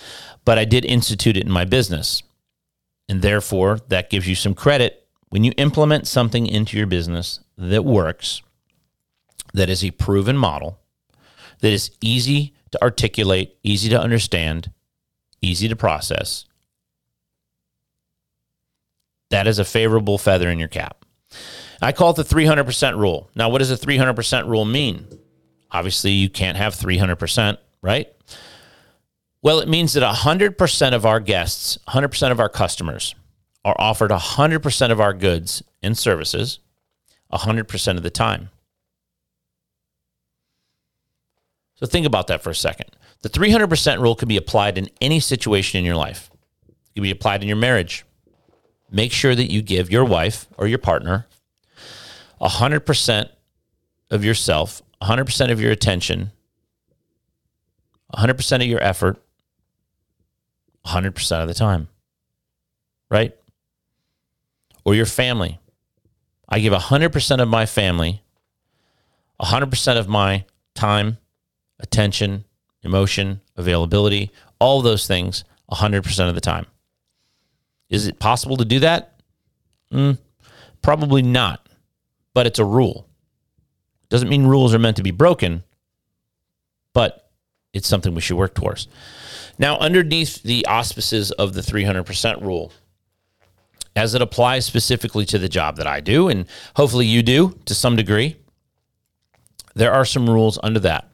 [0.44, 2.22] but I did institute it in my business.
[3.08, 7.84] And therefore, that gives you some credit when you implement something into your business that
[7.84, 8.42] works,
[9.54, 10.78] that is a proven model,
[11.60, 14.72] that is easy to articulate, easy to understand,
[15.40, 16.44] easy to process.
[19.30, 21.04] That is a favorable feather in your cap.
[21.80, 23.30] I call it the 300% rule.
[23.34, 25.06] Now, what does a 300% rule mean?
[25.72, 28.08] Obviously, you can't have 300%, right?
[29.42, 33.14] Well, it means that 100% of our guests, 100% of our customers
[33.64, 36.58] are offered 100% of our goods and services
[37.32, 38.50] 100% of the time.
[41.76, 42.90] So think about that for a second.
[43.22, 46.30] The 300% rule can be applied in any situation in your life.
[46.68, 48.04] It can be applied in your marriage.
[48.90, 51.26] Make sure that you give your wife or your partner
[52.40, 53.28] 100%
[54.10, 56.32] of yourself, 100% of your attention,
[58.14, 59.22] 100% of your effort,
[60.86, 61.88] 100% of the time.
[63.10, 63.36] Right?
[64.84, 65.58] Or your family.
[66.48, 68.22] I give 100% of my family,
[69.40, 71.18] 100% of my time,
[71.78, 72.44] attention,
[72.82, 76.66] emotion, availability, all those things 100% of the time.
[77.88, 79.20] Is it possible to do that?
[79.92, 80.18] Mm,
[80.82, 81.68] probably not,
[82.34, 83.06] but it's a rule.
[84.10, 85.62] Doesn't mean rules are meant to be broken,
[86.92, 87.30] but
[87.72, 88.88] it's something we should work towards.
[89.58, 92.72] Now, underneath the auspices of the 300% rule,
[93.94, 96.46] as it applies specifically to the job that I do, and
[96.76, 98.36] hopefully you do to some degree,
[99.74, 101.08] there are some rules under that.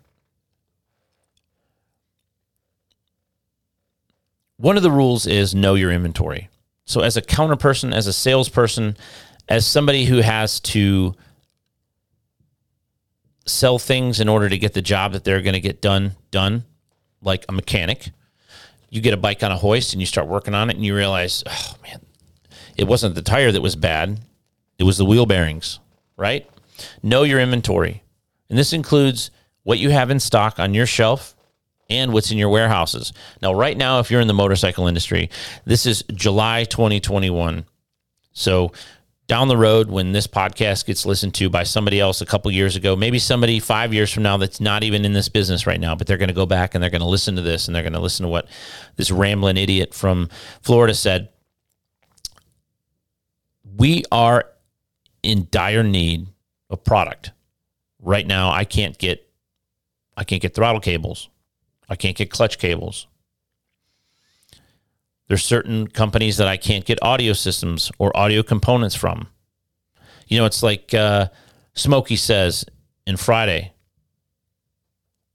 [4.56, 6.48] One of the rules is know your inventory.
[6.86, 8.96] So, as a counter person, as a salesperson,
[9.48, 11.14] as somebody who has to
[13.46, 16.64] sell things in order to get the job that they're going to get done done,
[17.22, 18.10] like a mechanic,
[18.90, 20.94] you get a bike on a hoist and you start working on it, and you
[20.94, 22.00] realize, oh man,
[22.76, 24.20] it wasn't the tire that was bad;
[24.78, 25.78] it was the wheel bearings.
[26.16, 26.48] Right?
[27.02, 28.02] Know your inventory,
[28.48, 29.30] and this includes
[29.62, 31.34] what you have in stock on your shelf
[31.88, 33.12] and what's in your warehouses.
[33.42, 35.30] Now, right now, if you're in the motorcycle industry,
[35.64, 37.64] this is July 2021.
[38.32, 38.72] So,
[39.26, 42.76] down the road, when this podcast gets listened to by somebody else a couple years
[42.76, 45.96] ago, maybe somebody five years from now that's not even in this business right now,
[45.96, 47.82] but they're going to go back and they're going to listen to this and they're
[47.82, 48.46] going to listen to what
[48.94, 50.28] this rambling idiot from
[50.62, 51.28] Florida said.
[53.76, 54.48] We are
[55.22, 56.28] in dire need
[56.70, 57.32] of product.
[58.00, 59.28] Right now, I can't get
[60.16, 61.28] I can't get throttle cables.
[61.88, 63.06] I can't get clutch cables.
[65.28, 69.28] There's certain companies that I can't get audio systems or audio components from.
[70.28, 71.28] You know, it's like uh,
[71.74, 72.64] Smokey says
[73.06, 73.72] in Friday.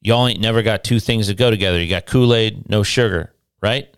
[0.01, 1.81] Y'all ain't never got two things that go together.
[1.81, 3.93] You got Kool Aid, no sugar, right?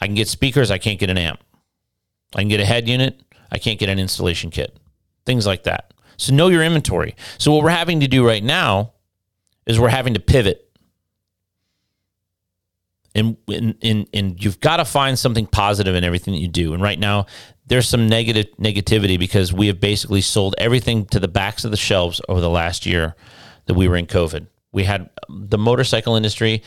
[0.00, 1.40] I can get speakers, I can't get an amp.
[2.34, 4.78] I can get a head unit, I can't get an installation kit.
[5.24, 5.94] Things like that.
[6.16, 7.16] So know your inventory.
[7.38, 8.92] So what we're having to do right now
[9.66, 10.69] is we're having to pivot
[13.14, 16.74] and and and you've got to find something positive in everything that you do.
[16.74, 17.26] And right now,
[17.66, 21.76] there's some negative negativity because we have basically sold everything to the backs of the
[21.76, 23.14] shelves over the last year
[23.66, 24.46] that we were in COVID.
[24.72, 26.62] We had the motorcycle industry,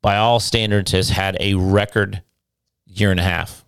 [0.00, 2.22] by all standards, has had a record
[2.86, 3.64] year and a half.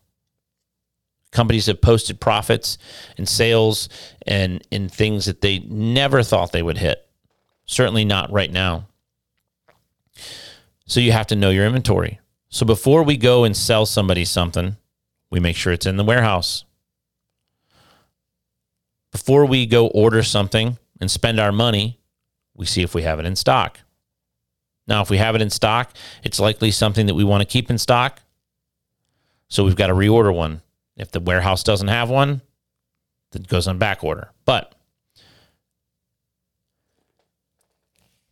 [1.33, 2.79] Companies have posted profits
[3.19, 3.89] and sales
[4.25, 7.05] and in things that they never thought they would hit.
[7.67, 8.87] Certainly not right now.
[10.87, 12.21] So you have to know your inventory.
[12.49, 14.77] So before we go and sell somebody something,
[15.31, 16.65] we make sure it's in the warehouse.
[19.11, 21.99] Before we go order something and spend our money,
[22.55, 23.81] we see if we have it in stock.
[24.87, 27.71] Now, if we have it in stock, it's likely something that we want to keep
[27.71, 28.21] in stock.
[29.49, 30.61] So we've got to reorder one.
[30.97, 32.43] If the warehouse doesn't have one,
[33.35, 34.31] it goes on back order.
[34.45, 34.75] But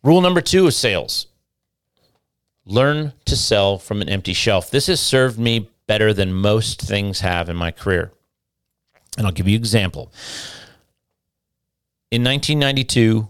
[0.05, 1.27] rule number two is sales.
[2.65, 4.71] Learn to sell from an empty shelf.
[4.71, 8.13] This has served me better than most things have in my career.
[9.19, 10.13] And I'll give you an example.
[12.11, 13.29] In 1992,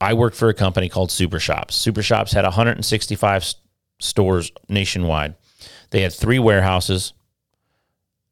[0.00, 1.74] I worked for a company called Super Shops.
[1.74, 3.54] Super Shops had 165
[4.00, 5.34] stores nationwide.
[5.90, 7.12] They had three warehouses.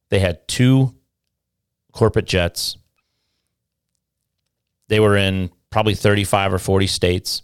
[0.08, 0.94] They had two
[1.92, 2.76] corporate jets.
[4.88, 7.42] They were in probably 35 or 40 states.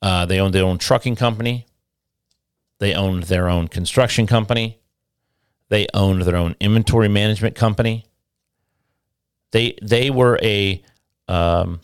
[0.00, 1.66] Uh, they owned their own trucking company.
[2.78, 4.78] They owned their own construction company.
[5.68, 8.06] They owned their own inventory management company.
[9.50, 10.82] They they were a
[11.26, 11.80] um,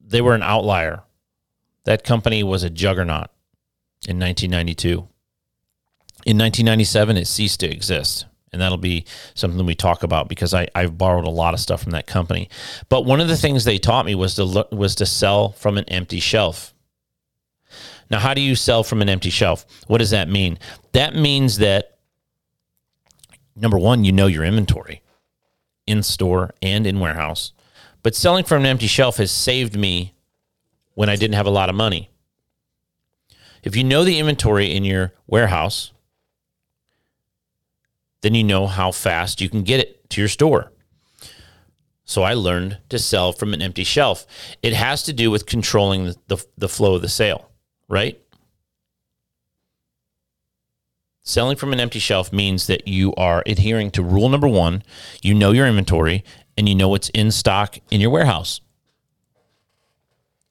[0.00, 1.02] they were an outlier.
[1.84, 3.28] That company was a juggernaut
[4.06, 5.08] in 1992.
[6.26, 8.26] In 1997, it ceased to exist.
[8.52, 11.82] And that'll be something we talk about because I, I've borrowed a lot of stuff
[11.82, 12.48] from that company.
[12.88, 15.78] But one of the things they taught me was to look, was to sell from
[15.78, 16.74] an empty shelf.
[18.10, 19.64] Now, how do you sell from an empty shelf?
[19.86, 20.58] What does that mean?
[20.92, 21.98] That means that
[23.54, 25.02] number one, you know your inventory
[25.86, 27.52] in store and in warehouse.
[28.02, 30.14] But selling from an empty shelf has saved me
[30.94, 32.10] when I didn't have a lot of money.
[33.62, 35.92] If you know the inventory in your warehouse,
[38.22, 40.72] then you know how fast you can get it to your store.
[42.04, 44.26] So I learned to sell from an empty shelf.
[44.62, 47.50] It has to do with controlling the, the, the flow of the sale,
[47.88, 48.20] right?
[51.22, 54.82] Selling from an empty shelf means that you are adhering to rule number one
[55.22, 56.24] you know your inventory
[56.56, 58.60] and you know what's in stock in your warehouse.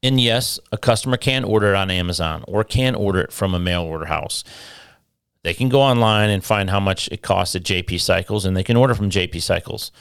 [0.02, 3.60] And yes, a customer can order it on Amazon or can order it from a
[3.60, 4.46] mail order house.
[5.44, 8.64] They can go online and find how much it costs at JP Cycles and they
[8.64, 9.92] can order from JP Cycles.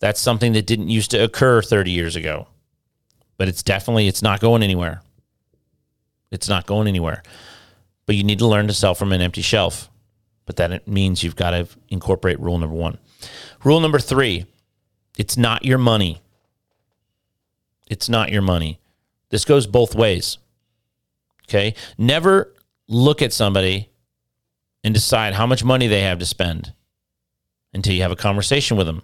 [0.00, 2.48] That's something that didn't used to occur 30 years ago.
[3.36, 5.02] But it's definitely it's not going anywhere.
[6.30, 7.22] It's not going anywhere.
[8.06, 9.90] But you need to learn to sell from an empty shelf.
[10.46, 12.98] But that means you've got to incorporate rule number 1.
[13.64, 14.46] Rule number 3,
[15.18, 16.22] it's not your money.
[17.88, 18.78] It's not your money.
[19.30, 20.38] This goes both ways.
[21.48, 21.74] Okay?
[21.98, 22.54] Never
[22.86, 23.90] look at somebody
[24.84, 26.72] and decide how much money they have to spend
[27.72, 29.02] until you have a conversation with them.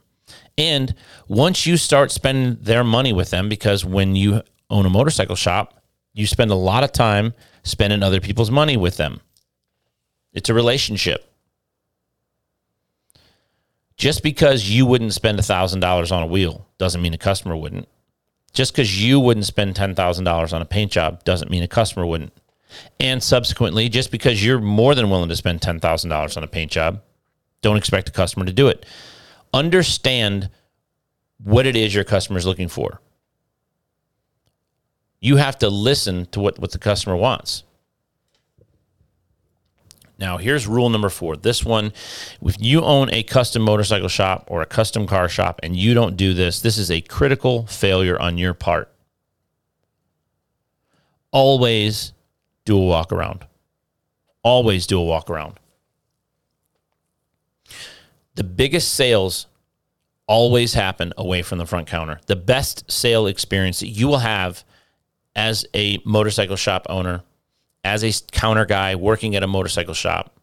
[0.57, 0.95] And
[1.29, 5.83] once you start spending their money with them, because when you own a motorcycle shop,
[6.13, 9.21] you spend a lot of time spending other people's money with them.
[10.33, 11.31] It's a relationship.
[13.97, 17.89] Just because you wouldn't spend $1,000 on a wheel doesn't mean a customer wouldn't.
[18.53, 22.33] Just because you wouldn't spend $10,000 on a paint job doesn't mean a customer wouldn't.
[23.01, 27.03] And subsequently, just because you're more than willing to spend $10,000 on a paint job,
[27.63, 28.87] don't expect a customer to do it.
[29.53, 30.51] Understand
[31.43, 33.01] what it is your customer is looking for.
[35.21, 37.65] You have to listen to what, what the customer wants.
[40.19, 41.37] Now, here's rule number four.
[41.37, 41.93] This one,
[42.41, 46.17] if you own a custom motorcycle shop or a custom car shop and you don't
[46.17, 48.91] do this, this is a critical failure on your part.
[51.31, 52.14] Always
[52.65, 53.47] do a walk around.
[54.43, 55.59] Always do a walk around.
[58.35, 59.47] The biggest sales
[60.27, 62.21] always happen away from the front counter.
[62.27, 64.65] The best sale experience that you will have
[65.37, 67.23] as a motorcycle shop owner,
[67.83, 70.39] as a counter guy working at a motorcycle shop,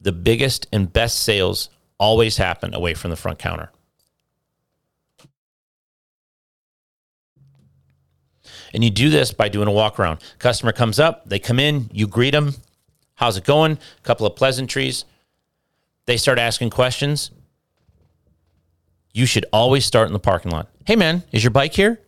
[0.00, 3.70] the biggest and best sales always happen away from the front counter.
[8.72, 10.20] And you do this by doing a walk around.
[10.38, 12.54] Customer comes up, they come in, you greet them.
[13.14, 13.72] How's it going?
[13.72, 15.04] A couple of pleasantries.
[16.06, 17.30] They start asking questions.
[19.12, 20.68] You should always start in the parking lot.
[20.86, 22.00] Hey, man, is your bike here?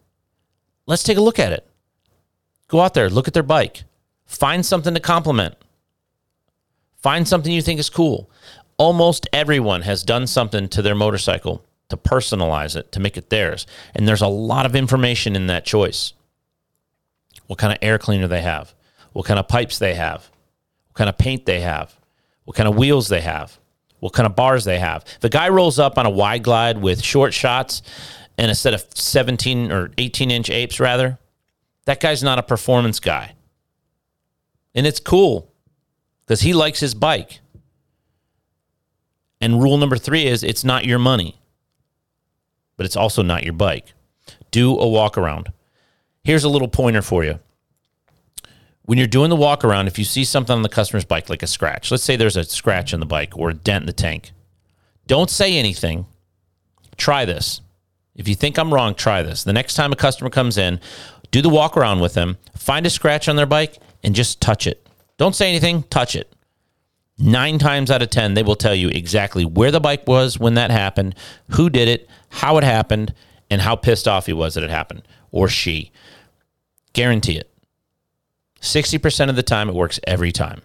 [0.86, 1.66] Let's take a look at it.
[2.68, 3.84] Go out there, look at their bike,
[4.24, 5.54] find something to compliment,
[6.96, 8.30] find something you think is cool.
[8.78, 13.66] Almost everyone has done something to their motorcycle to personalize it, to make it theirs.
[13.94, 16.14] And there's a lot of information in that choice
[17.46, 18.74] what kind of air cleaner they have,
[19.12, 20.30] what kind of pipes they have,
[20.88, 21.98] what kind of paint they have,
[22.44, 23.58] what kind of wheels they have,
[24.00, 25.04] what kind of bars they have.
[25.16, 27.82] If a guy rolls up on a wide glide with short shots
[28.36, 31.18] and a set of 17 or 18 inch apes, rather,
[31.86, 33.34] that guy's not a performance guy.
[34.74, 35.52] And it's cool
[36.24, 37.40] because he likes his bike.
[39.40, 41.38] And rule number three is it's not your money,
[42.76, 43.92] but it's also not your bike.
[44.50, 45.52] Do a walk around.
[46.24, 47.38] Here's a little pointer for you.
[48.86, 51.42] When you're doing the walk around, if you see something on the customer's bike, like
[51.42, 53.92] a scratch, let's say there's a scratch in the bike or a dent in the
[53.92, 54.32] tank,
[55.06, 56.06] don't say anything.
[56.96, 57.60] Try this.
[58.14, 59.44] If you think I'm wrong, try this.
[59.44, 60.80] The next time a customer comes in,
[61.30, 64.66] do the walk around with them, find a scratch on their bike, and just touch
[64.66, 64.86] it.
[65.16, 66.32] Don't say anything, touch it.
[67.18, 70.54] Nine times out of 10, they will tell you exactly where the bike was when
[70.54, 71.14] that happened,
[71.50, 73.14] who did it, how it happened,
[73.50, 75.92] and how pissed off he was that it happened, or she.
[76.94, 77.50] Guarantee it.
[78.62, 80.62] 60% of the time, it works every time.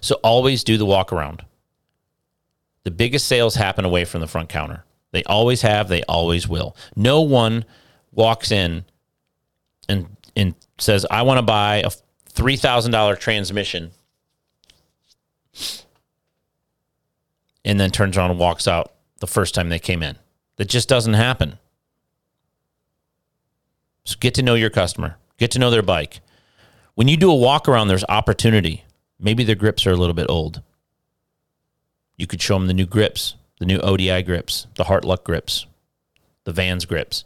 [0.00, 1.44] So always do the walk around.
[2.82, 4.84] The biggest sales happen away from the front counter.
[5.12, 6.76] They always have, they always will.
[6.96, 7.64] No one
[8.12, 8.84] walks in
[9.88, 11.90] and and says, "I want to buy a
[12.30, 13.90] $3,000 transmission."
[17.64, 20.16] And then turns around and walks out the first time they came in.
[20.56, 21.58] That just doesn't happen.
[24.08, 26.22] So get to know your customer, get to know their bike.
[26.94, 28.84] When you do a walk around, there's opportunity.
[29.20, 30.62] Maybe their grips are a little bit old.
[32.16, 35.66] You could show them the new grips, the new ODI grips, the Hart-Luck grips,
[36.44, 37.24] the Vans grips.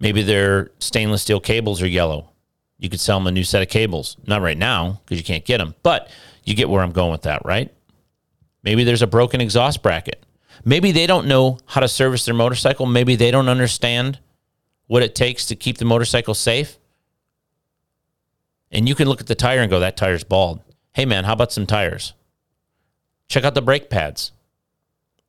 [0.00, 2.30] Maybe their stainless steel cables are yellow.
[2.78, 4.16] You could sell them a new set of cables.
[4.26, 6.10] Not right now because you can't get them, but
[6.42, 7.72] you get where I'm going with that, right?
[8.64, 10.26] Maybe there's a broken exhaust bracket.
[10.64, 12.86] Maybe they don't know how to service their motorcycle.
[12.86, 14.18] Maybe they don't understand
[14.86, 16.78] what it takes to keep the motorcycle safe.
[18.70, 20.60] And you can look at the tire and go, that tire's bald.
[20.94, 22.14] Hey, man, how about some tires?
[23.28, 24.32] Check out the brake pads.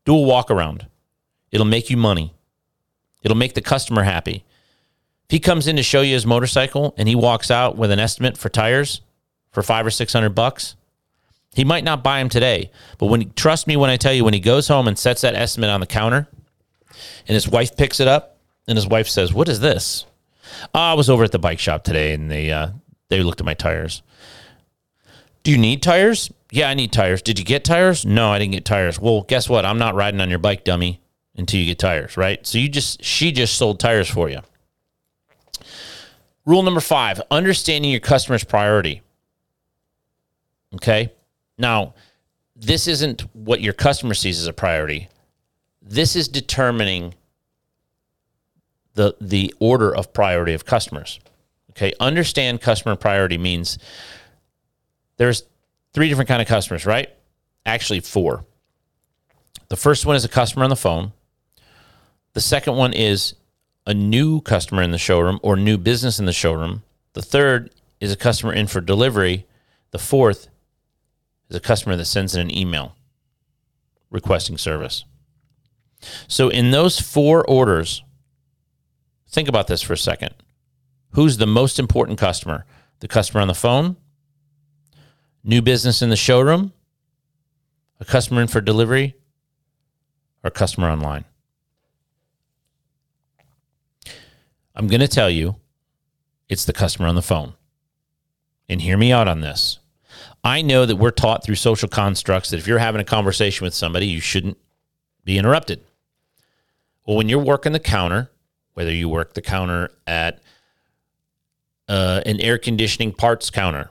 [0.06, 0.88] Do a walk around.
[1.52, 2.34] It'll make you money.
[3.24, 4.44] It'll make the customer happy.
[5.26, 8.00] If he comes in to show you his motorcycle and he walks out with an
[8.00, 9.02] estimate for tires
[9.52, 10.76] for five or six hundred bucks,
[11.54, 12.72] he might not buy them today.
[12.98, 15.36] But when trust me when I tell you, when he goes home and sets that
[15.36, 16.28] estimate on the counter,
[17.28, 18.37] and his wife picks it up,
[18.68, 20.06] and his wife says, "What is this?"
[20.74, 22.70] Oh, I was over at the bike shop today, and they uh,
[23.10, 24.02] they looked at my tires.
[25.44, 26.32] Do you need tires?
[26.52, 27.22] Yeah, I need tires.
[27.22, 28.06] Did you get tires?
[28.06, 29.00] No, I didn't get tires.
[29.00, 29.66] Well, guess what?
[29.66, 31.02] I'm not riding on your bike, dummy,
[31.36, 32.46] until you get tires, right?
[32.46, 34.42] So you just she just sold tires for you.
[36.48, 39.02] Rule number 5, understanding your customer's priority.
[40.76, 41.12] Okay?
[41.58, 41.94] Now,
[42.56, 45.10] this isn't what your customer sees as a priority.
[45.82, 47.16] This is determining
[48.98, 51.20] the the order of priority of customers.
[51.72, 53.78] Okay, understand customer priority means
[55.18, 55.44] there's
[55.94, 57.10] three different kind of customers, right?
[57.66, 58.46] Actually, four.
[59.70, 61.14] The first one is a customer on the phone.
[62.34, 63.36] The second one is
[63.86, 66.84] a new customer in the showroom or new business in the showroom.
[67.14, 69.46] The third is a customer in for delivery.
[69.92, 70.48] The fourth
[71.50, 72.96] is a customer that sends in an email
[74.10, 75.06] requesting service.
[76.28, 78.04] So, in those four orders,
[79.38, 80.34] think about this for a second.
[81.12, 82.66] Who's the most important customer?
[83.02, 83.96] The customer on the phone,
[85.44, 86.74] new business in the showroom,
[88.00, 89.14] a customer in for delivery,
[90.44, 91.24] or customer online?
[94.74, 95.58] I'm going to tell you
[96.50, 97.54] it's the customer on the phone.
[98.68, 99.78] And hear me out on this.
[100.44, 103.76] I know that we're taught through social constructs that if you're having a conversation with
[103.76, 104.58] somebody, you shouldn't
[105.24, 105.84] be interrupted.
[107.06, 108.32] Well, when you're working the counter,
[108.78, 110.40] whether you work the counter at
[111.88, 113.90] uh, an air conditioning parts counter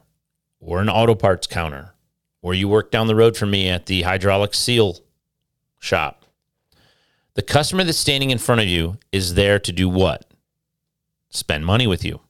[0.61, 1.93] or an auto parts counter,
[2.41, 5.01] or you work down the road from me at the hydraulic seal
[5.81, 6.25] shop,
[7.35, 10.25] the customer that's standing in front of you is there to do what?
[11.31, 12.21] Spend money with you.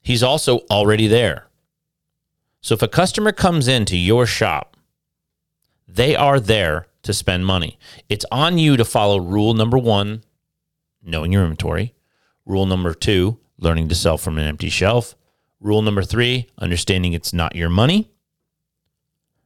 [0.00, 1.48] He's also already there.
[2.60, 4.76] So if a customer comes into your shop,
[5.88, 7.80] they are there to spend money.
[8.08, 10.22] It's on you to follow rule number one,
[11.02, 11.94] knowing your inventory.
[12.44, 15.14] Rule number two, learning to sell from an empty shelf.
[15.60, 18.10] Rule number three, understanding it's not your money.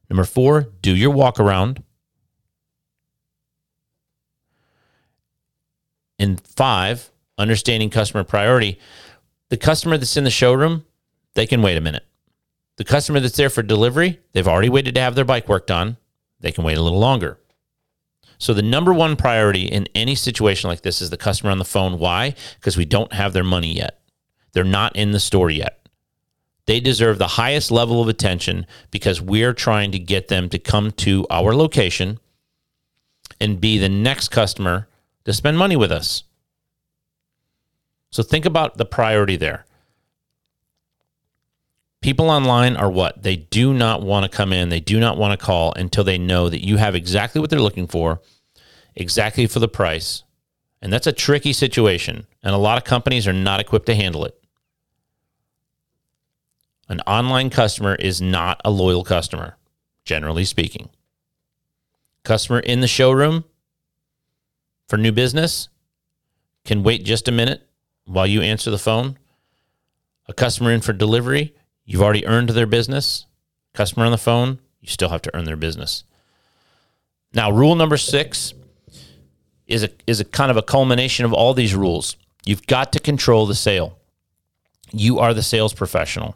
[0.09, 1.83] Number four, do your walk around.
[6.17, 8.79] And five, understanding customer priority.
[9.49, 10.85] The customer that's in the showroom,
[11.35, 12.03] they can wait a minute.
[12.77, 15.97] The customer that's there for delivery, they've already waited to have their bike worked on.
[16.39, 17.39] They can wait a little longer.
[18.37, 21.65] So the number one priority in any situation like this is the customer on the
[21.65, 21.99] phone.
[21.99, 22.35] Why?
[22.55, 23.99] Because we don't have their money yet.
[24.53, 25.87] They're not in the store yet.
[26.65, 30.91] They deserve the highest level of attention because we're trying to get them to come
[30.91, 32.19] to our location
[33.39, 34.87] and be the next customer
[35.25, 36.23] to spend money with us.
[38.09, 39.66] So think about the priority there.
[42.07, 43.21] People online are what?
[43.21, 46.17] They do not want to come in, they do not want to call until they
[46.17, 48.21] know that you have exactly what they're looking for,
[48.95, 50.23] exactly for the price.
[50.81, 52.25] And that's a tricky situation.
[52.41, 54.41] And a lot of companies are not equipped to handle it.
[56.87, 59.57] An online customer is not a loyal customer,
[60.05, 60.87] generally speaking.
[62.23, 63.43] Customer in the showroom
[64.87, 65.67] for new business
[66.63, 67.67] can wait just a minute
[68.05, 69.17] while you answer the phone.
[70.29, 71.53] A customer in for delivery
[71.87, 73.25] You've already earned their business.
[73.73, 76.03] Customer on the phone, you still have to earn their business.
[77.33, 78.53] Now, rule number six
[79.65, 82.17] is a, is a kind of a culmination of all these rules.
[82.45, 83.97] You've got to control the sale.
[84.91, 86.35] You are the sales professional.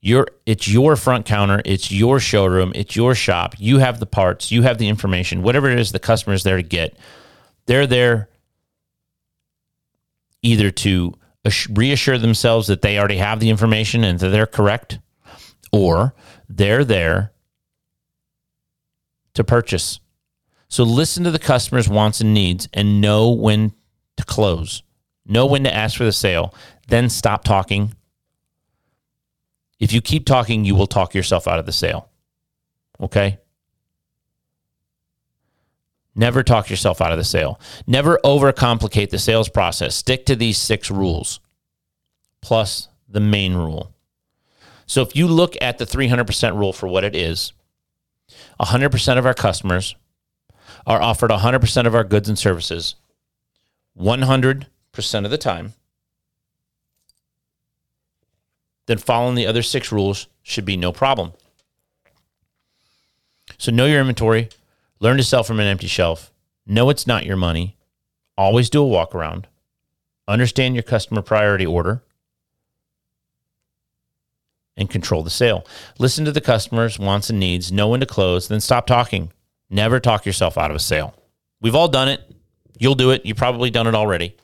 [0.00, 3.54] Your it's your front counter, it's your showroom, it's your shop.
[3.58, 6.58] You have the parts, you have the information, whatever it is the customer is there
[6.58, 6.96] to get.
[7.64, 8.28] They're there
[10.42, 11.14] either to
[11.70, 14.98] reassure themselves that they already have the information and that they're correct,
[15.72, 16.14] or
[16.48, 17.32] they're there
[19.34, 20.00] to purchase.
[20.68, 23.72] So listen to the customer's wants and needs and know when
[24.16, 24.82] to close,
[25.24, 26.54] know when to ask for the sale,
[26.88, 27.94] then stop talking.
[29.78, 32.08] If you keep talking, you will talk yourself out of the sale.
[33.00, 33.38] Okay?
[36.16, 37.60] Never talk yourself out of the sale.
[37.86, 39.94] Never overcomplicate the sales process.
[39.94, 41.40] Stick to these six rules
[42.40, 43.92] plus the main rule.
[44.86, 47.52] So if you look at the 300% rule for what it is,
[48.60, 49.94] 100% of our customers
[50.86, 52.94] are offered 100% of our goods and services
[53.98, 55.72] 100% of the time.
[58.86, 61.32] Then following the other six rules should be no problem.
[63.58, 64.50] So know your inventory,
[65.00, 66.32] Learn to sell from an empty shelf.
[66.66, 67.76] Know it's not your money.
[68.36, 69.46] Always do a walk around.
[70.28, 72.02] Understand your customer priority order
[74.76, 75.66] and control the sale.
[75.98, 79.32] Listen to the customer's wants and needs, know when to close, then stop talking.
[79.70, 81.14] Never talk yourself out of a sale.
[81.60, 82.20] We've all done it.
[82.78, 83.24] You'll do it.
[83.24, 84.36] You've probably done it already.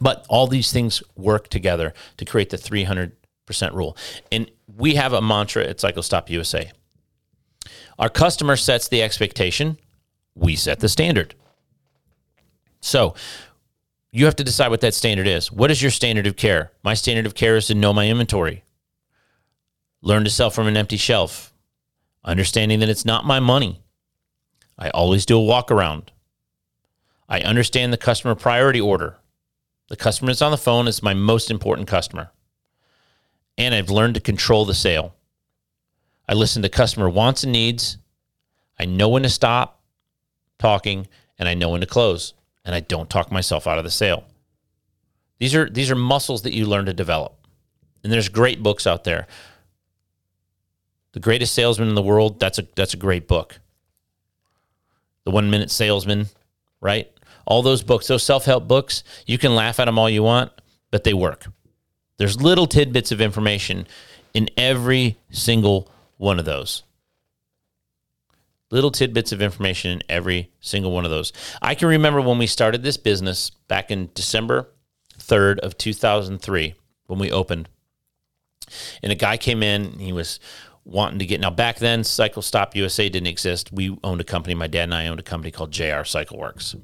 [0.00, 3.12] But all these things work together to create the 300%
[3.72, 3.96] rule.
[4.30, 6.70] And we have a mantra at Cycle Stop USA.
[7.98, 9.78] Our customer sets the expectation,
[10.34, 11.34] we set the standard.
[12.80, 13.14] So
[14.10, 15.52] you have to decide what that standard is.
[15.52, 16.72] What is your standard of care?
[16.82, 18.64] My standard of care is to know my inventory,
[20.00, 21.52] learn to sell from an empty shelf,
[22.24, 23.82] understanding that it's not my money.
[24.78, 26.10] I always do a walk around.
[27.28, 29.18] I understand the customer priority order.
[29.88, 32.32] The customer that's on the phone is my most important customer
[33.64, 35.14] and I've learned to control the sale.
[36.28, 37.98] I listen to customer wants and needs.
[38.78, 39.82] I know when to stop
[40.58, 41.06] talking
[41.38, 42.34] and I know when to close
[42.64, 44.24] and I don't talk myself out of the sale.
[45.38, 47.46] These are these are muscles that you learn to develop.
[48.02, 49.26] And there's great books out there.
[51.12, 53.58] The Greatest Salesman in the World, that's a that's a great book.
[55.24, 56.26] The 1 Minute Salesman,
[56.80, 57.08] right?
[57.46, 60.50] All those books, those self-help books, you can laugh at them all you want,
[60.90, 61.46] but they work.
[62.22, 63.84] There's little tidbits of information
[64.32, 66.84] in every single one of those.
[68.70, 71.32] Little tidbits of information in every single one of those.
[71.60, 74.68] I can remember when we started this business back in December
[75.18, 76.74] 3rd of 2003
[77.08, 77.68] when we opened.
[79.02, 80.38] And a guy came in, he was
[80.84, 83.72] wanting to get now back then Cycle Stop USA didn't exist.
[83.72, 86.76] We owned a company, my dad and I owned a company called JR Cycle Works.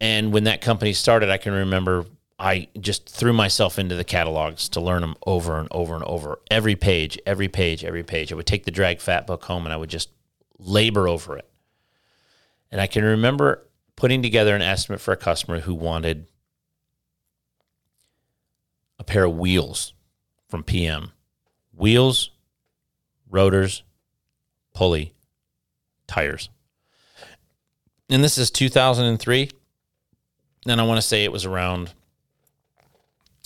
[0.00, 2.06] And when that company started, I can remember
[2.38, 6.40] I just threw myself into the catalogs to learn them over and over and over.
[6.50, 8.32] Every page, every page, every page.
[8.32, 10.10] I would take the drag fat book home and I would just
[10.58, 11.48] labor over it.
[12.72, 16.26] And I can remember putting together an estimate for a customer who wanted
[18.98, 19.94] a pair of wheels
[20.48, 21.12] from PM.
[21.72, 22.30] Wheels,
[23.30, 23.84] rotors,
[24.74, 25.14] pulley,
[26.06, 26.48] tires.
[28.08, 29.50] And this is 2003.
[30.66, 31.92] And I want to say it was around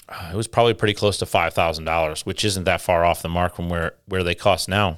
[0.08, 3.22] Uh, it was probably pretty close to five thousand dollars, which isn't that far off
[3.22, 4.96] the mark from where where they cost now.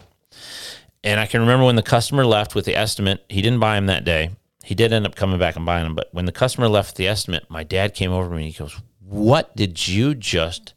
[1.03, 3.87] And I can remember when the customer left with the estimate, he didn't buy them
[3.87, 4.31] that day.
[4.63, 7.09] He did end up coming back and buying them, but when the customer left the
[7.09, 10.75] estimate, my dad came over to me and he goes, "What did you just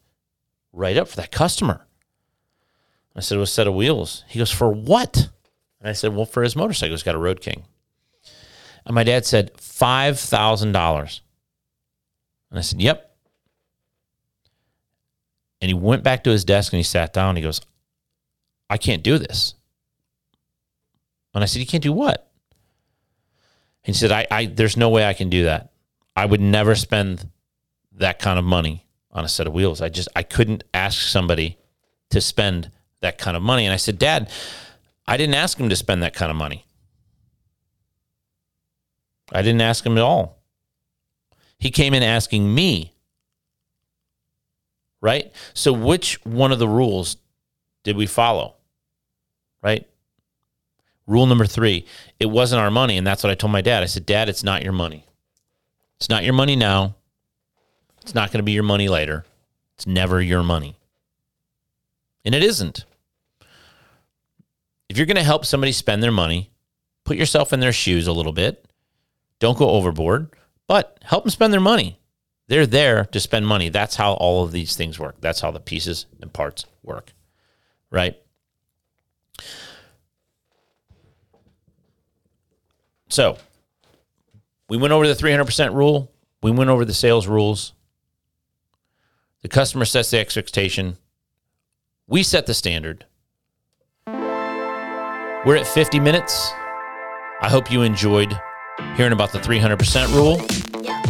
[0.71, 1.85] write up for that customer?"
[3.15, 5.29] I said, "It was a set of wheels." He goes, "For what?"
[5.79, 6.93] And I said, "Well, for his motorcycle.
[6.93, 7.65] He's got a Road King."
[8.85, 11.21] And my dad said, five thousand dollars.
[12.49, 13.12] And I said, "Yep."
[15.63, 17.29] And he went back to his desk and he sat down.
[17.29, 17.61] And he goes,
[18.69, 19.53] I can't do this.
[21.33, 22.29] And I said, You can't do what?
[23.83, 25.71] He said, I, I there's no way I can do that.
[26.17, 27.29] I would never spend
[27.93, 29.79] that kind of money on a set of wheels.
[29.79, 31.57] I just I couldn't ask somebody
[32.09, 33.65] to spend that kind of money.
[33.65, 34.29] And I said, Dad,
[35.07, 36.65] I didn't ask him to spend that kind of money.
[39.31, 40.43] I didn't ask him at all.
[41.57, 42.92] He came in asking me
[45.03, 45.31] right?
[45.53, 47.17] So, which one of the rules
[47.83, 48.55] did we follow?
[49.61, 49.87] Right?
[51.05, 51.85] Rule number three
[52.19, 52.97] it wasn't our money.
[52.97, 53.83] And that's what I told my dad.
[53.83, 55.05] I said, Dad, it's not your money.
[55.97, 56.95] It's not your money now.
[58.01, 59.25] It's not going to be your money later.
[59.75, 60.77] It's never your money.
[62.25, 62.85] And it isn't.
[64.89, 66.49] If you're going to help somebody spend their money,
[67.03, 68.65] put yourself in their shoes a little bit.
[69.39, 70.29] Don't go overboard,
[70.67, 71.99] but help them spend their money
[72.53, 73.69] They're there to spend money.
[73.69, 75.15] That's how all of these things work.
[75.21, 77.11] That's how the pieces and parts work.
[77.89, 78.15] Right?
[83.09, 83.39] So,
[84.69, 86.11] we went over the 300% rule.
[86.43, 87.73] We went over the sales rules.
[89.41, 90.97] The customer sets the expectation.
[92.05, 93.07] We set the standard.
[94.05, 96.51] We're at 50 minutes.
[97.41, 98.39] I hope you enjoyed
[98.95, 101.02] hearing about the 300% rule.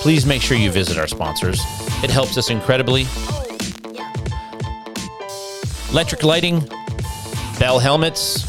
[0.00, 1.60] Please make sure you visit our sponsors.
[2.02, 3.06] It helps us incredibly.
[5.90, 6.60] Electric Lighting,
[7.58, 8.42] Bell Helmets,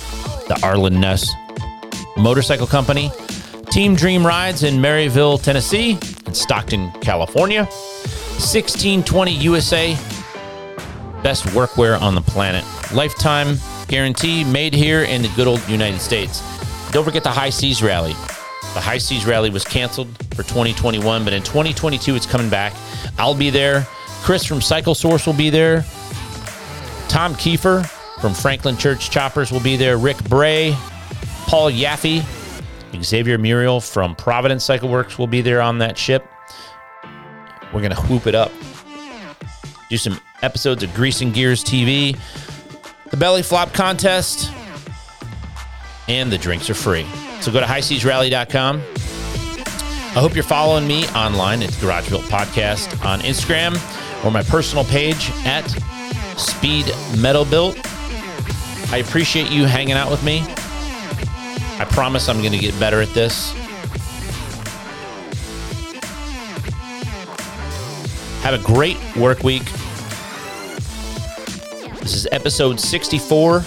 [0.47, 1.31] the Arlen Ness
[2.17, 3.11] Motorcycle Company,
[3.71, 9.95] Team Dream Rides in Maryville, Tennessee, and Stockton, California, 1620 USA,
[11.23, 12.65] best workwear on the planet.
[12.93, 16.41] Lifetime guarantee made here in the good old United States.
[16.91, 18.15] Don't forget the High Seas Rally.
[18.73, 22.73] The High Seas Rally was canceled for 2021, but in 2022 it's coming back.
[23.17, 23.87] I'll be there.
[24.21, 25.83] Chris from Cycle Source will be there.
[27.07, 27.85] Tom Kiefer
[28.21, 29.97] from Franklin Church Choppers will be there.
[29.97, 30.75] Rick Bray,
[31.47, 32.23] Paul Yaffe,
[33.03, 36.25] Xavier Muriel from Providence Cycle Works will be there on that ship.
[37.73, 38.51] We're going to whoop it up.
[39.89, 42.17] Do some episodes of Greasing Gears TV,
[43.09, 44.51] the Belly Flop Contest,
[46.07, 47.05] and the drinks are free.
[47.41, 48.81] So go to highseasrally.com.
[50.09, 53.75] I hope you're following me online at Garage Built Podcast on Instagram
[54.25, 55.63] or my personal page at
[56.37, 57.79] Speed Metal Built.
[58.91, 60.43] I appreciate you hanging out with me.
[61.79, 63.53] I promise I'm going to get better at this.
[68.41, 69.63] Have a great work week.
[72.01, 73.59] This is episode 64,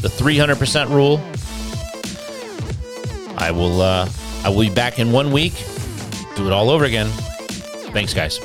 [0.00, 1.20] the 300% rule.
[3.40, 4.08] I will uh,
[4.44, 5.54] I will be back in one week.
[6.36, 7.08] Do it all over again.
[7.92, 8.38] Thanks, guys.